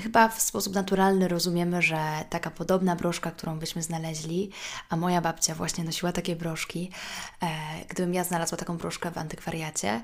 chyba 0.01 0.29
w 0.29 0.41
sposób 0.41 0.73
naturalny 0.73 1.27
rozumiemy, 1.27 1.81
że 1.81 1.99
taka 2.29 2.51
podobna 2.51 2.95
broszka, 2.95 3.31
którą 3.31 3.59
byśmy 3.59 3.83
znaleźli, 3.83 4.51
a 4.89 4.95
moja 4.95 5.21
babcia 5.21 5.55
właśnie 5.55 5.83
nosiła 5.83 6.11
takie 6.11 6.35
broszki, 6.35 6.91
e, 7.41 7.47
gdybym 7.89 8.13
ja 8.13 8.23
znalazła 8.23 8.57
taką 8.57 8.77
broszkę 8.77 9.11
w 9.11 9.17
antykwariacie, 9.17 10.01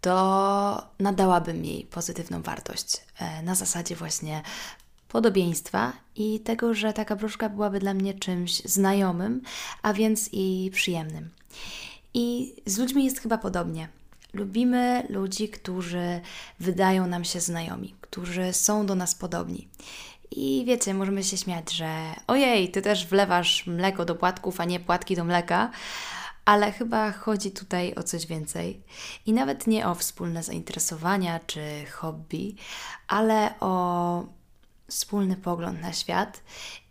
to 0.00 0.86
nadałabym 1.00 1.64
jej 1.64 1.84
pozytywną 1.84 2.42
wartość 2.42 2.96
e, 3.18 3.42
na 3.42 3.54
zasadzie 3.54 3.96
właśnie 3.96 4.42
podobieństwa 5.08 5.92
i 6.16 6.40
tego, 6.40 6.74
że 6.74 6.92
taka 6.92 7.16
broszka 7.16 7.48
byłaby 7.48 7.78
dla 7.78 7.94
mnie 7.94 8.14
czymś 8.14 8.62
znajomym, 8.64 9.42
a 9.82 9.92
więc 9.92 10.28
i 10.32 10.70
przyjemnym. 10.74 11.30
I 12.14 12.54
z 12.66 12.78
ludźmi 12.78 13.04
jest 13.04 13.20
chyba 13.20 13.38
podobnie. 13.38 13.88
Lubimy 14.36 15.06
ludzi, 15.08 15.48
którzy 15.48 16.20
wydają 16.60 17.06
nam 17.06 17.24
się 17.24 17.40
znajomi, 17.40 17.94
którzy 18.00 18.52
są 18.52 18.86
do 18.86 18.94
nas 18.94 19.14
podobni. 19.14 19.68
I 20.30 20.64
wiecie, 20.66 20.94
możemy 20.94 21.24
się 21.24 21.36
śmiać, 21.36 21.72
że 21.72 22.14
ojej, 22.26 22.70
ty 22.70 22.82
też 22.82 23.06
wlewasz 23.06 23.66
mleko 23.66 24.04
do 24.04 24.14
płatków, 24.14 24.60
a 24.60 24.64
nie 24.64 24.80
płatki 24.80 25.16
do 25.16 25.24
mleka, 25.24 25.70
ale 26.44 26.72
chyba 26.72 27.12
chodzi 27.12 27.50
tutaj 27.50 27.94
o 27.94 28.02
coś 28.02 28.26
więcej. 28.26 28.82
I 29.26 29.32
nawet 29.32 29.66
nie 29.66 29.88
o 29.88 29.94
wspólne 29.94 30.42
zainteresowania 30.42 31.40
czy 31.46 31.60
hobby, 31.92 32.56
ale 33.08 33.54
o 33.60 34.24
wspólny 34.88 35.36
pogląd 35.36 35.80
na 35.80 35.92
świat 35.92 36.42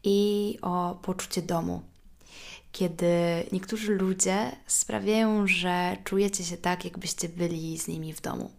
i 0.04 0.58
o 0.62 1.00
poczucie 1.02 1.42
domu 1.42 1.82
kiedy 2.76 3.08
niektórzy 3.52 3.96
ludzie 3.96 4.52
sprawiają, 4.68 5.48
że 5.48 5.98
czujecie 6.04 6.44
się 6.44 6.58
tak, 6.58 6.86
jakbyście 6.86 7.30
byli 7.30 7.78
z 7.78 7.88
nimi 7.88 8.14
w 8.14 8.22
domu. 8.22 8.52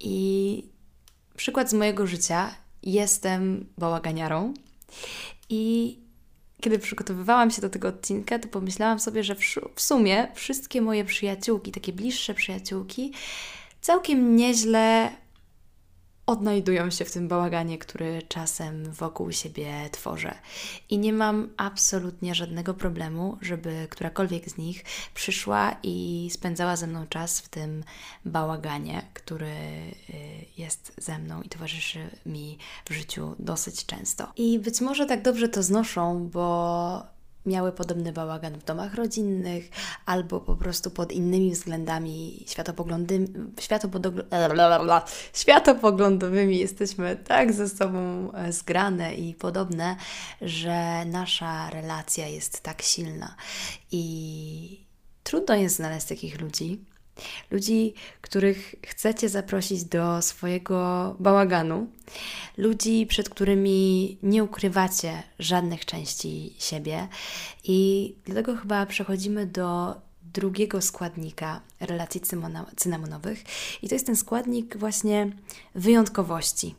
I 0.00 0.64
przykład 1.36 1.70
z 1.70 1.74
mojego 1.74 2.06
życia. 2.06 2.54
Jestem 2.82 3.66
bałaganiarą 3.78 4.54
i 5.48 5.98
kiedy 6.60 6.78
przygotowywałam 6.78 7.50
się 7.50 7.62
do 7.62 7.70
tego 7.70 7.88
odcinka, 7.88 8.38
to 8.38 8.48
pomyślałam 8.48 9.00
sobie, 9.00 9.24
że 9.24 9.34
w 9.74 9.82
sumie 9.82 10.28
wszystkie 10.34 10.82
moje 10.82 11.04
przyjaciółki, 11.04 11.72
takie 11.72 11.92
bliższe 11.92 12.34
przyjaciółki, 12.34 13.12
całkiem 13.80 14.36
nieźle 14.36 15.10
odnajdują 16.32 16.90
się 16.90 17.04
w 17.04 17.12
tym 17.12 17.28
bałaganie, 17.28 17.78
który 17.78 18.22
czasem 18.28 18.92
wokół 18.92 19.32
siebie 19.32 19.88
tworzę. 19.92 20.34
I 20.90 20.98
nie 20.98 21.12
mam 21.12 21.48
absolutnie 21.56 22.34
żadnego 22.34 22.74
problemu, 22.74 23.38
żeby 23.40 23.86
którakolwiek 23.90 24.48
z 24.50 24.56
nich 24.56 24.84
przyszła 25.14 25.76
i 25.82 26.28
spędzała 26.32 26.76
ze 26.76 26.86
mną 26.86 27.06
czas 27.06 27.40
w 27.40 27.48
tym 27.48 27.84
bałaganie, 28.24 29.02
który 29.14 29.46
y, 29.46 29.92
jest 30.58 30.92
ze 30.98 31.18
mną 31.18 31.42
i 31.42 31.48
towarzyszy 31.48 32.10
mi 32.26 32.58
w 32.84 32.92
życiu 32.94 33.34
dosyć 33.38 33.86
często. 33.86 34.32
I 34.36 34.58
być 34.58 34.80
może 34.80 35.06
tak 35.06 35.22
dobrze 35.22 35.48
to 35.48 35.62
znoszą, 35.62 36.28
bo 36.28 37.11
miały 37.46 37.72
podobny 37.72 38.12
bałagan 38.12 38.58
w 38.58 38.64
domach 38.64 38.94
rodzinnych, 38.94 39.70
albo 40.06 40.40
po 40.40 40.56
prostu 40.56 40.90
pod 40.90 41.12
innymi 41.12 41.50
względami 41.50 42.44
światopoglądowymi 45.32 46.58
jesteśmy 46.58 47.16
tak 47.16 47.52
ze 47.52 47.68
sobą 47.68 48.32
e, 48.32 48.52
zgrane 48.52 49.14
i 49.14 49.34
podobne, 49.34 49.96
że 50.40 51.04
nasza 51.04 51.70
relacja 51.70 52.26
jest 52.26 52.60
tak 52.60 52.82
silna. 52.82 53.34
I 53.90 54.86
trudno 55.22 55.54
jest 55.54 55.76
znaleźć 55.76 56.06
takich 56.06 56.40
ludzi, 56.40 56.84
ludzi, 57.50 57.94
których 58.20 58.74
chcecie 58.86 59.28
zaprosić 59.28 59.84
do 59.84 60.22
swojego 60.22 61.16
bałaganu, 61.20 61.86
ludzi, 62.56 63.06
przed 63.06 63.28
którymi 63.28 64.18
nie 64.22 64.44
ukrywacie 64.44 65.22
żadnych 65.38 65.84
części 65.84 66.54
siebie, 66.58 67.08
i 67.64 68.14
dlatego 68.24 68.56
chyba 68.56 68.86
przechodzimy 68.86 69.46
do 69.46 69.94
drugiego 70.34 70.82
składnika 70.82 71.60
relacji 71.80 72.20
cynamonowych, 72.76 73.44
i 73.82 73.88
to 73.88 73.94
jest 73.94 74.06
ten 74.06 74.16
składnik 74.16 74.76
właśnie 74.76 75.30
wyjątkowości. 75.74 76.74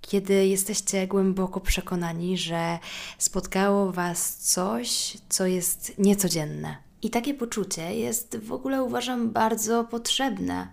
Kiedy 0.00 0.46
jesteście 0.46 1.06
głęboko 1.06 1.60
przekonani, 1.60 2.38
że 2.38 2.78
spotkało 3.18 3.92
Was 3.92 4.36
coś, 4.36 5.16
co 5.28 5.46
jest 5.46 5.98
niecodzienne, 5.98 6.76
i 7.02 7.10
takie 7.10 7.34
poczucie 7.34 7.94
jest 7.94 8.36
w 8.36 8.52
ogóle 8.52 8.82
uważam 8.82 9.30
bardzo 9.30 9.84
potrzebne. 9.84 10.68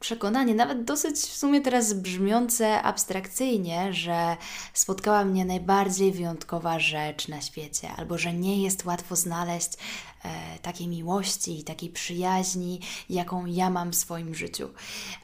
Przekonanie, 0.00 0.54
nawet 0.54 0.84
dosyć 0.84 1.16
w 1.16 1.36
sumie 1.36 1.60
teraz 1.60 1.92
brzmiące 1.92 2.82
abstrakcyjnie, 2.82 3.92
że 3.92 4.36
spotkała 4.74 5.24
mnie 5.24 5.44
najbardziej 5.44 6.12
wyjątkowa 6.12 6.78
rzecz 6.78 7.28
na 7.28 7.40
świecie, 7.40 7.88
albo 7.96 8.18
że 8.18 8.32
nie 8.32 8.62
jest 8.62 8.84
łatwo 8.84 9.16
znaleźć 9.16 9.70
takiej 10.62 10.88
miłości 10.88 11.60
i 11.60 11.64
takiej 11.64 11.90
przyjaźni, 11.90 12.80
jaką 13.10 13.46
ja 13.46 13.70
mam 13.70 13.92
w 13.92 13.96
swoim 13.96 14.34
życiu. 14.34 14.68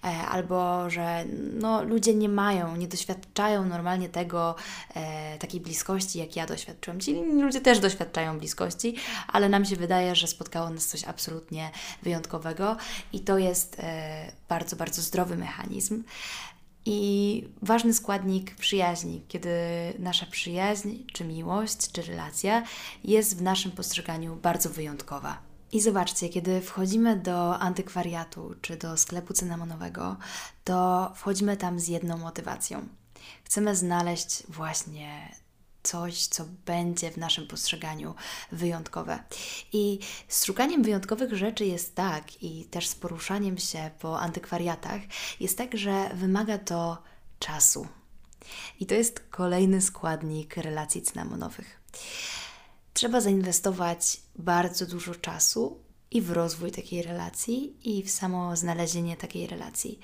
E, 0.04 0.07
albo 0.07 0.90
że 0.90 1.25
no, 1.52 1.85
ludzie 1.85 2.14
nie 2.14 2.28
mają, 2.28 2.76
nie 2.76 2.88
doświadczają 2.88 3.64
normalnie 3.64 4.09
tego, 4.09 4.54
e, 4.95 5.38
takiej 5.38 5.61
bliskości, 5.61 6.19
jak 6.19 6.37
ja 6.37 6.47
doświadczyłam. 6.47 7.00
Ci 7.00 7.14
ludzie 7.14 7.61
też 7.61 7.78
doświadczają 7.78 8.38
bliskości, 8.38 8.97
ale 9.28 9.49
nam 9.49 9.64
się 9.64 9.76
wydaje, 9.76 10.14
że 10.14 10.26
spotkało 10.26 10.71
nas 10.71 10.87
coś 10.87 11.04
absolutnie 11.04 11.71
wyjątkowego 12.02 12.76
i 13.12 13.21
to 13.21 13.38
jest 13.38 13.76
e, 13.78 14.33
bardzo, 14.49 14.76
bardzo 14.76 15.02
zdrowy 15.02 15.37
mechanizm. 15.37 16.02
I 16.84 17.49
ważny 17.62 17.94
składnik 17.94 18.54
przyjaźni, 18.54 19.22
kiedy 19.28 19.50
nasza 19.99 20.26
przyjaźń, 20.26 20.88
czy 21.12 21.25
miłość, 21.25 21.92
czy 21.92 22.02
relacja 22.02 22.62
jest 23.04 23.38
w 23.38 23.42
naszym 23.42 23.72
postrzeganiu 23.72 24.37
bardzo 24.37 24.70
wyjątkowa. 24.70 25.38
I 25.72 25.80
zobaczcie, 25.80 26.28
kiedy 26.28 26.60
wchodzimy 26.60 27.16
do 27.16 27.58
antykwariatu 27.58 28.54
czy 28.60 28.76
do 28.76 28.96
sklepu 28.96 29.34
cynamonowego, 29.34 30.16
to 30.64 31.10
wchodzimy 31.16 31.56
tam 31.56 31.80
z 31.80 31.88
jedną 31.88 32.18
motywacją. 32.18 32.88
Chcemy 33.44 33.76
znaleźć 33.76 34.42
właśnie 34.49 35.34
coś, 35.82 36.26
co 36.26 36.44
będzie 36.66 37.10
w 37.10 37.16
naszym 37.16 37.46
postrzeganiu 37.46 38.14
wyjątkowe. 38.52 39.25
I 39.72 39.99
z 40.28 40.44
szukaniem 40.44 40.82
wyjątkowych 40.82 41.37
rzeczy 41.37 41.66
jest 41.66 41.94
tak, 41.94 42.42
i 42.42 42.64
też 42.64 42.88
z 42.88 42.94
poruszaniem 42.94 43.58
się 43.58 43.90
po 43.99 44.20
antykwariatach, 44.20 45.00
jest 45.40 45.58
tak, 45.58 45.76
że 45.76 46.10
wymaga 46.14 46.58
to 46.58 47.02
czasu. 47.38 47.87
I 48.80 48.87
to 48.87 48.94
jest 48.94 49.20
kolejny 49.30 49.80
składnik 49.80 50.56
relacji 50.56 51.02
cynamonowych. 51.02 51.80
Trzeba 52.94 53.20
zainwestować 53.20 54.20
bardzo 54.37 54.87
dużo 54.87 55.14
czasu 55.14 55.80
i 56.10 56.22
w 56.22 56.30
rozwój 56.30 56.70
takiej 56.70 57.02
relacji, 57.02 57.74
i 57.84 58.02
w 58.02 58.10
samo 58.10 58.56
znalezienie 58.56 59.16
takiej 59.16 59.46
relacji. 59.46 60.00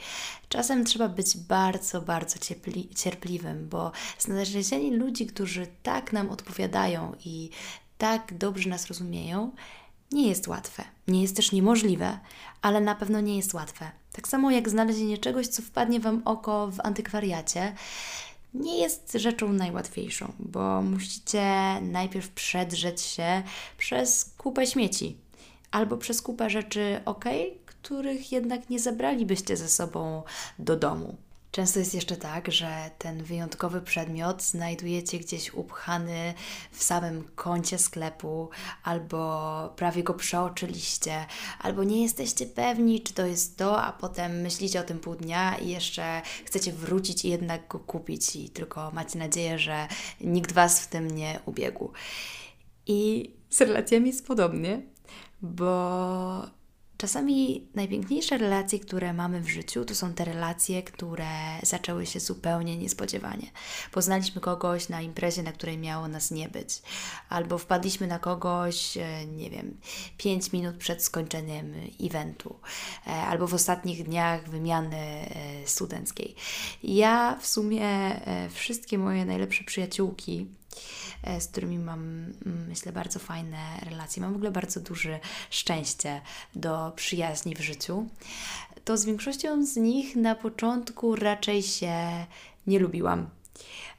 Czasem 0.49 0.85
trzeba 0.85 1.09
być 1.09 1.37
bardzo, 1.37 2.03
bardzo 2.03 2.39
ciepli, 2.39 2.89
cierpliwym, 2.95 3.69
bo 3.69 3.93
znalezienie 4.19 4.97
ludzi, 4.97 5.27
którzy 5.27 5.67
tak 5.83 6.13
nam 6.13 6.31
odpowiadają 6.31 7.13
i 7.25 7.51
tak 7.99 8.39
dobrze 8.39 8.71
nas 8.71 8.87
rozumieją, 8.87 9.51
nie 10.13 10.29
jest 10.29 10.49
łatwe. 10.49 10.85
Nie 11.09 11.23
jest 11.23 11.37
też 11.37 11.53
niemożliwe, 11.53 12.19
ale 12.63 12.81
na 12.81 12.95
pewno 12.95 13.21
nie 13.21 13.37
jest 13.37 13.55
łatwe. 13.55 13.91
Tak 14.13 14.29
samo 14.29 14.51
jak 14.51 14.69
znalezienie 14.69 15.19
czegoś, 15.19 15.47
co 15.47 15.63
wpadnie 15.63 16.01
Wam 16.01 16.23
oko 16.25 16.69
w 16.71 16.81
antykwariacie, 16.81 17.75
nie 18.55 18.79
jest 18.79 19.13
rzeczą 19.13 19.53
najłatwiejszą, 19.53 20.33
bo 20.39 20.83
musicie 20.83 21.45
najpierw 21.83 22.29
przedrzeć 22.31 23.01
się 23.01 23.43
przez 23.79 24.35
kupę 24.39 24.67
śmieci 24.67 25.17
albo 25.71 25.97
przez 25.97 26.23
kupę 26.23 26.51
rzeczy 26.51 27.01
ok, 27.05 27.25
których 27.67 28.33
jednak 28.33 28.71
nie 28.71 28.81
zabralibyście 28.81 29.57
ze 29.57 29.69
sobą 29.69 30.23
do 30.59 30.77
domu. 30.77 31.17
Często 31.57 31.79
jest 31.79 31.95
jeszcze 31.95 32.17
tak, 32.17 32.53
że 32.53 32.91
ten 32.99 33.23
wyjątkowy 33.23 33.81
przedmiot 33.81 34.43
znajdujecie 34.43 35.19
gdzieś 35.19 35.55
upchany 35.55 36.35
w 36.73 36.83
samym 36.83 37.25
kącie 37.35 37.79
sklepu, 37.79 38.51
albo 38.83 39.73
prawie 39.77 40.03
go 40.03 40.15
przeoczyliście, 40.15 41.27
albo 41.61 41.85
nie 41.85 42.03
jesteście 42.03 42.47
pewni, 42.47 43.01
czy 43.01 43.15
to 43.15 43.27
jest 43.27 43.57
to, 43.57 43.83
a 43.83 43.93
potem 43.93 44.41
myślicie 44.41 44.81
o 44.81 44.83
tym 44.83 44.99
pół 44.99 45.15
dnia 45.15 45.59
i 45.59 45.69
jeszcze 45.69 46.23
chcecie 46.45 46.73
wrócić 46.73 47.25
i 47.25 47.29
jednak 47.29 47.69
go 47.69 47.79
kupić, 47.79 48.37
i 48.37 48.51
tylko 48.51 48.91
macie 48.91 49.19
nadzieję, 49.19 49.59
że 49.59 49.89
nikt 50.21 50.53
Was 50.53 50.81
w 50.81 50.87
tym 50.87 51.11
nie 51.11 51.41
ubiegł. 51.47 51.93
I 52.87 53.31
z 53.51 53.61
relacjami 53.61 54.07
jest 54.07 54.27
podobnie 54.27 54.83
bo 55.43 56.57
czasami 56.97 57.69
najpiękniejsze 57.75 58.39
relacje, 58.39 58.79
które 58.79 59.13
mamy 59.13 59.41
w 59.41 59.49
życiu, 59.49 59.85
to 59.85 59.95
są 59.95 60.15
te 60.15 60.25
relacje, 60.25 60.83
które 60.83 61.27
zaczęły 61.63 62.07
się 62.07 62.21
zupełnie 62.21 62.77
niespodziewanie. 62.77 63.51
Poznaliśmy 63.93 64.41
kogoś 64.41 64.89
na 64.89 65.03
imprezie, 65.03 65.43
na 65.43 65.53
której 65.53 65.79
miało 65.79 66.09
nas 66.09 66.31
nie 66.31 66.49
być, 66.49 66.83
albo 67.29 67.59
wpadliśmy 67.59 68.07
na 68.07 68.19
kogoś, 68.19 68.97
e, 68.97 69.27
nie 69.27 69.51
wiem, 69.51 69.81
5 70.19 70.53
minut 70.53 70.77
przed 70.77 71.05
skończeniem 71.05 71.75
eventu, 72.01 72.59
e, 73.07 73.11
albo 73.11 73.47
w 73.47 73.55
ostatnich 73.55 74.05
dniach 74.05 74.51
wymiany 74.51 74.97
e, 74.97 75.29
studenckiej. 75.67 76.35
Ja 76.83 77.39
w 77.41 77.47
sumie 77.47 78.21
wszystkie 78.51 78.99
moje 78.99 79.25
najlepsze 79.25 79.65
przyjaciółki, 79.65 80.47
z 81.41 81.47
którymi 81.47 81.79
mam, 81.79 82.01
mm, 82.01 82.69
myślę, 82.69 82.93
bardzo 82.93 83.19
fajne 83.19 83.59
relacje. 83.91 84.23
Mam 84.23 84.33
w 84.33 84.37
ogóle 84.37 84.51
bardzo 84.51 84.81
duże 84.81 85.21
szczęście 85.51 86.21
do 86.55 86.93
przyjaźni 86.97 87.55
w 87.55 87.61
życiu. 87.61 88.09
To 88.85 88.97
z 88.97 89.05
większością 89.05 89.67
z 89.67 89.77
nich 89.77 90.17
na 90.17 90.35
początku 90.35 91.17
raczej 91.17 91.63
się 91.63 92.27
nie 92.67 92.79
lubiłam. 92.79 93.31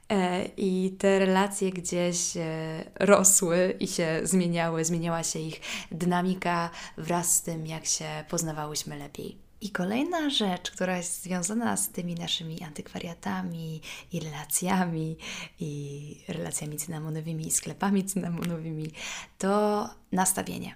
E, 0.08 0.44
I 0.56 0.96
te 0.98 1.18
relacje 1.18 1.70
gdzieś 1.70 2.36
e, 2.36 2.84
rosły 3.00 3.76
i 3.80 3.86
się 3.86 4.20
zmieniały, 4.22 4.84
zmieniała 4.84 5.22
się 5.22 5.38
ich 5.38 5.60
dynamika 5.92 6.70
wraz 6.96 7.36
z 7.36 7.42
tym, 7.42 7.66
jak 7.66 7.86
się 7.86 8.24
poznawałyśmy 8.28 8.96
lepiej. 8.96 9.47
I 9.60 9.70
kolejna 9.70 10.30
rzecz, 10.30 10.70
która 10.70 10.96
jest 10.96 11.22
związana 11.22 11.76
z 11.76 11.88
tymi 11.88 12.14
naszymi 12.14 12.62
antykwariatami 12.62 13.80
i 14.12 14.20
relacjami, 14.20 15.16
i 15.60 16.24
relacjami 16.28 16.76
cynamonowymi, 16.76 17.46
i 17.46 17.50
sklepami 17.50 18.04
cynamonowymi, 18.04 18.90
to 19.38 19.90
nastawienie. 20.12 20.74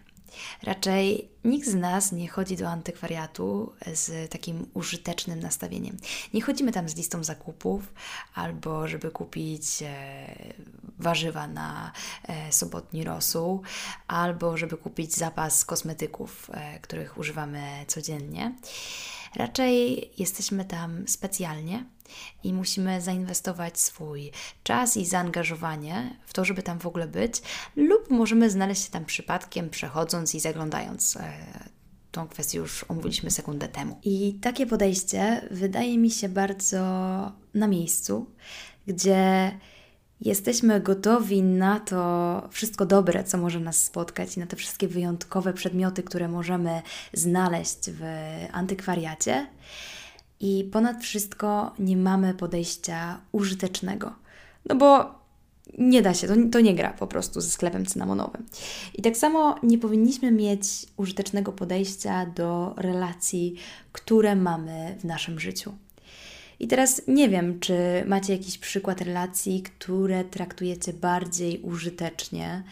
Raczej 0.62 1.29
nikt 1.45 1.68
z 1.68 1.75
nas 1.75 2.12
nie 2.12 2.29
chodzi 2.29 2.57
do 2.57 2.68
antykwariatu 2.68 3.73
z 3.95 4.31
takim 4.31 4.66
użytecznym 4.75 5.40
nastawieniem. 5.40 5.97
Nie 6.35 6.42
chodzimy 6.42 6.73
tam 6.73 6.88
z 6.88 6.97
listą 6.97 7.25
zakupów 7.25 7.95
albo 8.35 8.88
żeby 8.88 9.11
kupić 9.11 9.83
e, 9.83 10.27
warzywa 10.99 11.47
na 11.47 11.92
e, 12.29 12.53
sobotni 12.53 13.05
rosół, 13.05 13.62
albo 14.09 14.57
żeby 14.57 14.77
kupić 14.77 15.14
zapas 15.14 15.64
kosmetyków, 15.64 16.51
e, 16.55 16.81
których 16.81 17.18
używamy 17.18 17.62
codziennie. 17.87 18.53
Raczej 19.37 20.11
jesteśmy 20.18 20.64
tam 20.64 21.09
specjalnie 21.09 21.85
i 22.45 22.53
musimy 22.53 23.01
zainwestować 23.01 23.81
swój 23.81 24.31
czas 24.62 24.97
i 24.97 25.07
zaangażowanie 25.07 26.16
w 26.27 26.33
to, 26.33 26.45
żeby 26.45 26.62
tam 26.62 26.79
w 26.79 26.87
ogóle 26.87 27.09
być, 27.09 27.42
lub 27.77 28.11
możemy 28.11 28.51
znaleźć 28.51 28.85
się 28.85 28.90
tam 28.90 29.05
przypadkiem, 29.05 29.71
przechodząc 29.71 30.35
i 30.35 30.40
zaglądając. 30.40 31.16
E, 31.16 31.33
tą 32.12 32.29
kwestię 32.29 32.59
już 32.59 32.85
omówiliśmy 32.88 33.31
sekundę 33.31 33.68
temu. 33.68 34.01
I 34.03 34.38
takie 34.42 34.66
podejście 34.66 35.49
wydaje 35.51 35.99
mi 35.99 36.11
się 36.11 36.29
bardzo 36.29 36.83
na 37.55 37.66
miejscu, 37.68 38.31
gdzie 38.87 39.53
jesteśmy 40.25 40.81
gotowi 40.81 41.43
na 41.43 41.81
to 41.81 42.43
wszystko 42.51 42.87
dobre, 42.87 43.25
co 43.25 43.39
może 43.39 43.61
nas 43.61 43.85
spotkać, 43.85 44.37
i 44.37 44.41
na 44.41 44.47
te 44.47 44.57
wszystkie 44.57 44.89
wyjątkowe 44.89 45.53
przedmioty, 45.53 46.03
które 46.03 46.29
możemy 46.29 46.83
znaleźć 47.13 47.79
w 47.91 48.03
antykwariacie. 48.53 49.47
I 50.41 50.69
ponad 50.73 51.03
wszystko 51.03 51.75
nie 51.79 51.97
mamy 51.97 52.35
podejścia 52.35 53.21
użytecznego. 53.33 54.13
No 54.69 54.75
bo 54.75 55.15
nie 55.79 56.03
da 56.03 56.15
się, 56.15 56.29
to, 56.29 56.35
to 56.53 56.61
nie 56.61 56.75
gra 56.75 56.91
po 56.91 57.07
prostu 57.07 57.41
ze 57.41 57.51
sklepem 57.51 57.87
cynamonowym. 57.87 58.47
I 58.95 59.03
tak 59.03 59.17
samo 59.17 59.57
nie 59.63 59.79
powinniśmy 59.79 60.31
mieć 60.31 60.65
użytecznego 60.97 61.53
podejścia 61.53 62.27
do 62.27 62.75
relacji, 62.77 63.55
które 63.93 64.37
mamy 64.37 64.97
w 65.01 65.05
naszym 65.05 65.41
życiu. 65.41 65.75
I 66.62 66.68
teraz 66.68 67.03
nie 67.09 67.29
wiem, 67.29 67.61
czy 67.61 67.75
macie 68.07 68.33
jakiś 68.33 68.59
przykład 68.59 69.01
relacji, 69.01 69.62
które 69.62 70.25
traktujecie 70.25 70.92
bardziej 70.92 71.61
użytecznie. 71.61 72.62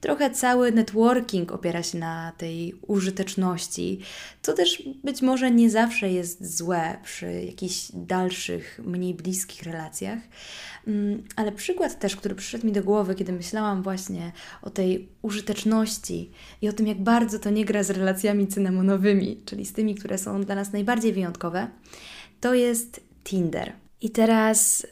Trochę 0.00 0.30
cały 0.30 0.72
networking 0.72 1.52
opiera 1.52 1.82
się 1.82 1.98
na 1.98 2.32
tej 2.38 2.74
użyteczności, 2.86 4.00
co 4.42 4.52
też 4.52 4.82
być 5.04 5.22
może 5.22 5.50
nie 5.50 5.70
zawsze 5.70 6.10
jest 6.10 6.56
złe 6.56 6.96
przy 7.02 7.32
jakichś 7.32 7.88
dalszych, 7.94 8.80
mniej 8.84 9.14
bliskich 9.14 9.62
relacjach. 9.62 10.18
Mm, 10.86 11.22
ale 11.36 11.52
przykład 11.52 11.98
też, 11.98 12.16
który 12.16 12.34
przyszedł 12.34 12.66
mi 12.66 12.72
do 12.72 12.82
głowy, 12.82 13.14
kiedy 13.14 13.32
myślałam 13.32 13.82
właśnie 13.82 14.32
o 14.62 14.70
tej 14.70 15.08
użyteczności 15.22 16.30
i 16.62 16.68
o 16.68 16.72
tym, 16.72 16.86
jak 16.86 17.02
bardzo 17.02 17.38
to 17.38 17.50
nie 17.50 17.64
gra 17.64 17.82
z 17.82 17.90
relacjami 17.90 18.46
cynamonowymi, 18.46 19.40
czyli 19.44 19.66
z 19.66 19.72
tymi, 19.72 19.94
które 19.94 20.18
są 20.18 20.44
dla 20.44 20.54
nas 20.54 20.72
najbardziej 20.72 21.12
wyjątkowe, 21.12 21.68
to 22.40 22.54
jest 22.54 23.13
Tinder. 23.24 23.72
I 24.00 24.10
teraz 24.10 24.86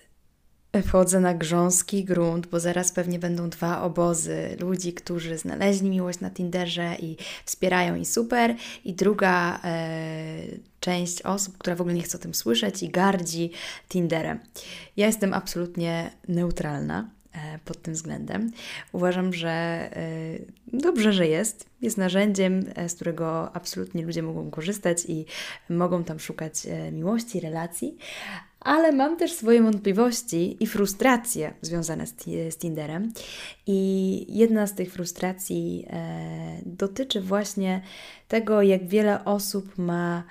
wchodzę 0.86 1.20
na 1.20 1.34
grząski 1.34 2.04
grunt, 2.04 2.46
bo 2.46 2.60
zaraz 2.60 2.92
pewnie 2.92 3.18
będą 3.18 3.50
dwa 3.50 3.82
obozy 3.82 4.56
ludzi, 4.60 4.92
którzy 4.92 5.38
znaleźli 5.38 5.90
miłość 5.90 6.20
na 6.20 6.30
Tinderze 6.30 6.96
i 7.00 7.16
wspierają 7.44 7.96
i 7.96 8.04
super, 8.04 8.54
i 8.84 8.94
druga 8.94 9.60
e, 9.64 10.36
część 10.80 11.22
osób, 11.22 11.58
która 11.58 11.76
w 11.76 11.80
ogóle 11.80 11.94
nie 11.94 12.02
chce 12.02 12.18
o 12.18 12.20
tym 12.20 12.34
słyszeć 12.34 12.82
i 12.82 12.88
gardzi 12.88 13.50
Tinderem. 13.88 14.38
Ja 14.96 15.06
jestem 15.06 15.34
absolutnie 15.34 16.10
neutralna. 16.28 17.10
Pod 17.64 17.82
tym 17.82 17.94
względem. 17.94 18.50
Uważam, 18.92 19.34
że 19.34 19.90
dobrze, 20.72 21.12
że 21.12 21.26
jest. 21.26 21.66
Jest 21.82 21.98
narzędziem, 21.98 22.64
z 22.88 22.94
którego 22.94 23.56
absolutnie 23.56 24.02
ludzie 24.02 24.22
mogą 24.22 24.50
korzystać 24.50 25.04
i 25.08 25.24
mogą 25.68 26.04
tam 26.04 26.20
szukać 26.20 26.54
miłości, 26.92 27.40
relacji, 27.40 27.96
ale 28.64 28.92
mam 28.92 29.16
też 29.16 29.32
swoje 29.32 29.62
wątpliwości 29.62 30.56
i 30.60 30.66
frustracje 30.66 31.54
związane 31.62 32.06
z, 32.06 32.14
z 32.24 32.56
Tinderem. 32.56 33.12
I 33.66 34.26
jedna 34.38 34.66
z 34.66 34.74
tych 34.74 34.92
frustracji 34.92 35.86
e, 35.90 36.60
dotyczy 36.66 37.20
właśnie 37.20 37.82
tego, 38.28 38.62
jak 38.62 38.86
wiele 38.88 39.24
osób 39.24 39.78
ma 39.78 40.24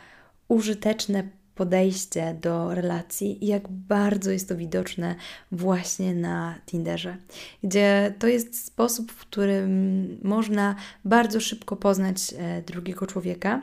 użyteczne 0.47 1.29
podejście 1.61 2.37
do 2.41 2.75
relacji 2.75 3.45
i 3.45 3.47
jak 3.47 3.67
bardzo 3.67 4.31
jest 4.31 4.49
to 4.49 4.55
widoczne 4.55 5.15
właśnie 5.51 6.15
na 6.15 6.55
Tinderze, 6.65 7.17
gdzie 7.63 8.13
to 8.19 8.27
jest 8.27 8.65
sposób, 8.65 9.11
w 9.11 9.19
którym 9.19 10.19
można 10.23 10.75
bardzo 11.05 11.39
szybko 11.39 11.75
poznać 11.75 12.17
e, 12.37 12.61
drugiego 12.61 13.07
człowieka 13.07 13.61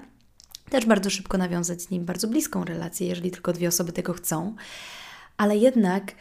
też 0.71 0.87
bardzo 0.87 1.11
szybko 1.11 1.39
nawiązać 1.39 1.83
z 1.83 1.91
nim 1.91 2.05
bardzo 2.05 2.29
bliską 2.29 2.65
relację, 2.65 3.09
jeżeli 3.09 3.31
tylko 3.31 3.53
dwie 3.53 3.69
osoby 3.69 3.93
tego 3.93 4.13
chcą, 4.13 4.55
ale 5.37 5.57
jednak 5.57 6.13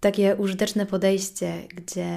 takie 0.00 0.36
użyteczne 0.36 0.86
podejście, 0.86 1.62
gdzie 1.74 2.08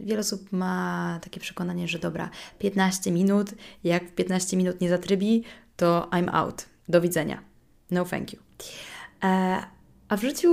wiele 0.00 0.20
osób 0.20 0.52
ma 0.52 1.18
takie 1.22 1.40
przekonanie, 1.40 1.88
że 1.88 1.98
dobra, 1.98 2.30
15 2.58 3.12
minut, 3.12 3.50
jak 3.84 4.08
w 4.08 4.12
15 4.14 4.56
minut 4.56 4.80
nie 4.80 4.88
zatrybi, 4.88 5.44
to 5.76 6.08
I'm 6.10 6.28
out. 6.32 6.66
Do 6.88 7.00
widzenia. 7.00 7.51
No 7.92 8.04
thank 8.04 8.32
you. 8.32 8.40
E, 9.24 9.62
a 10.08 10.16
w 10.16 10.20
życiu 10.20 10.48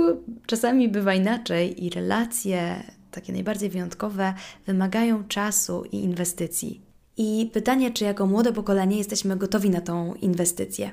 czasami 0.46 0.88
bywa 0.88 1.14
inaczej 1.14 1.84
i 1.84 1.90
relacje 1.90 2.82
takie 3.10 3.32
najbardziej 3.32 3.70
wyjątkowe 3.70 4.34
wymagają 4.66 5.24
czasu 5.24 5.84
i 5.92 5.96
inwestycji. 5.96 6.80
I 7.16 7.50
pytanie, 7.52 7.90
czy 7.90 8.04
jako 8.04 8.26
młode 8.26 8.52
pokolenie 8.52 8.98
jesteśmy 8.98 9.36
gotowi 9.36 9.70
na 9.70 9.80
tą 9.80 10.14
inwestycję. 10.14 10.90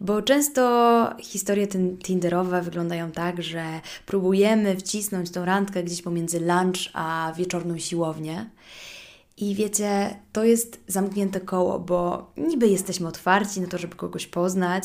Bo 0.00 0.22
często 0.22 1.14
historie 1.20 1.66
Tinderowe 2.02 2.62
wyglądają 2.62 3.10
tak, 3.10 3.42
że 3.42 3.80
próbujemy 4.06 4.76
wcisnąć 4.76 5.30
tą 5.30 5.44
randkę 5.44 5.84
gdzieś 5.84 6.02
pomiędzy 6.02 6.40
lunch 6.40 6.90
a 6.92 7.32
wieczorną 7.36 7.78
siłownię. 7.78 8.50
I 9.42 9.54
wiecie, 9.54 10.16
to 10.32 10.44
jest 10.44 10.80
zamknięte 10.88 11.40
koło, 11.40 11.78
bo 11.78 12.30
niby 12.36 12.68
jesteśmy 12.68 13.08
otwarci 13.08 13.60
na 13.60 13.66
to, 13.66 13.78
żeby 13.78 13.96
kogoś 13.96 14.26
poznać, 14.26 14.84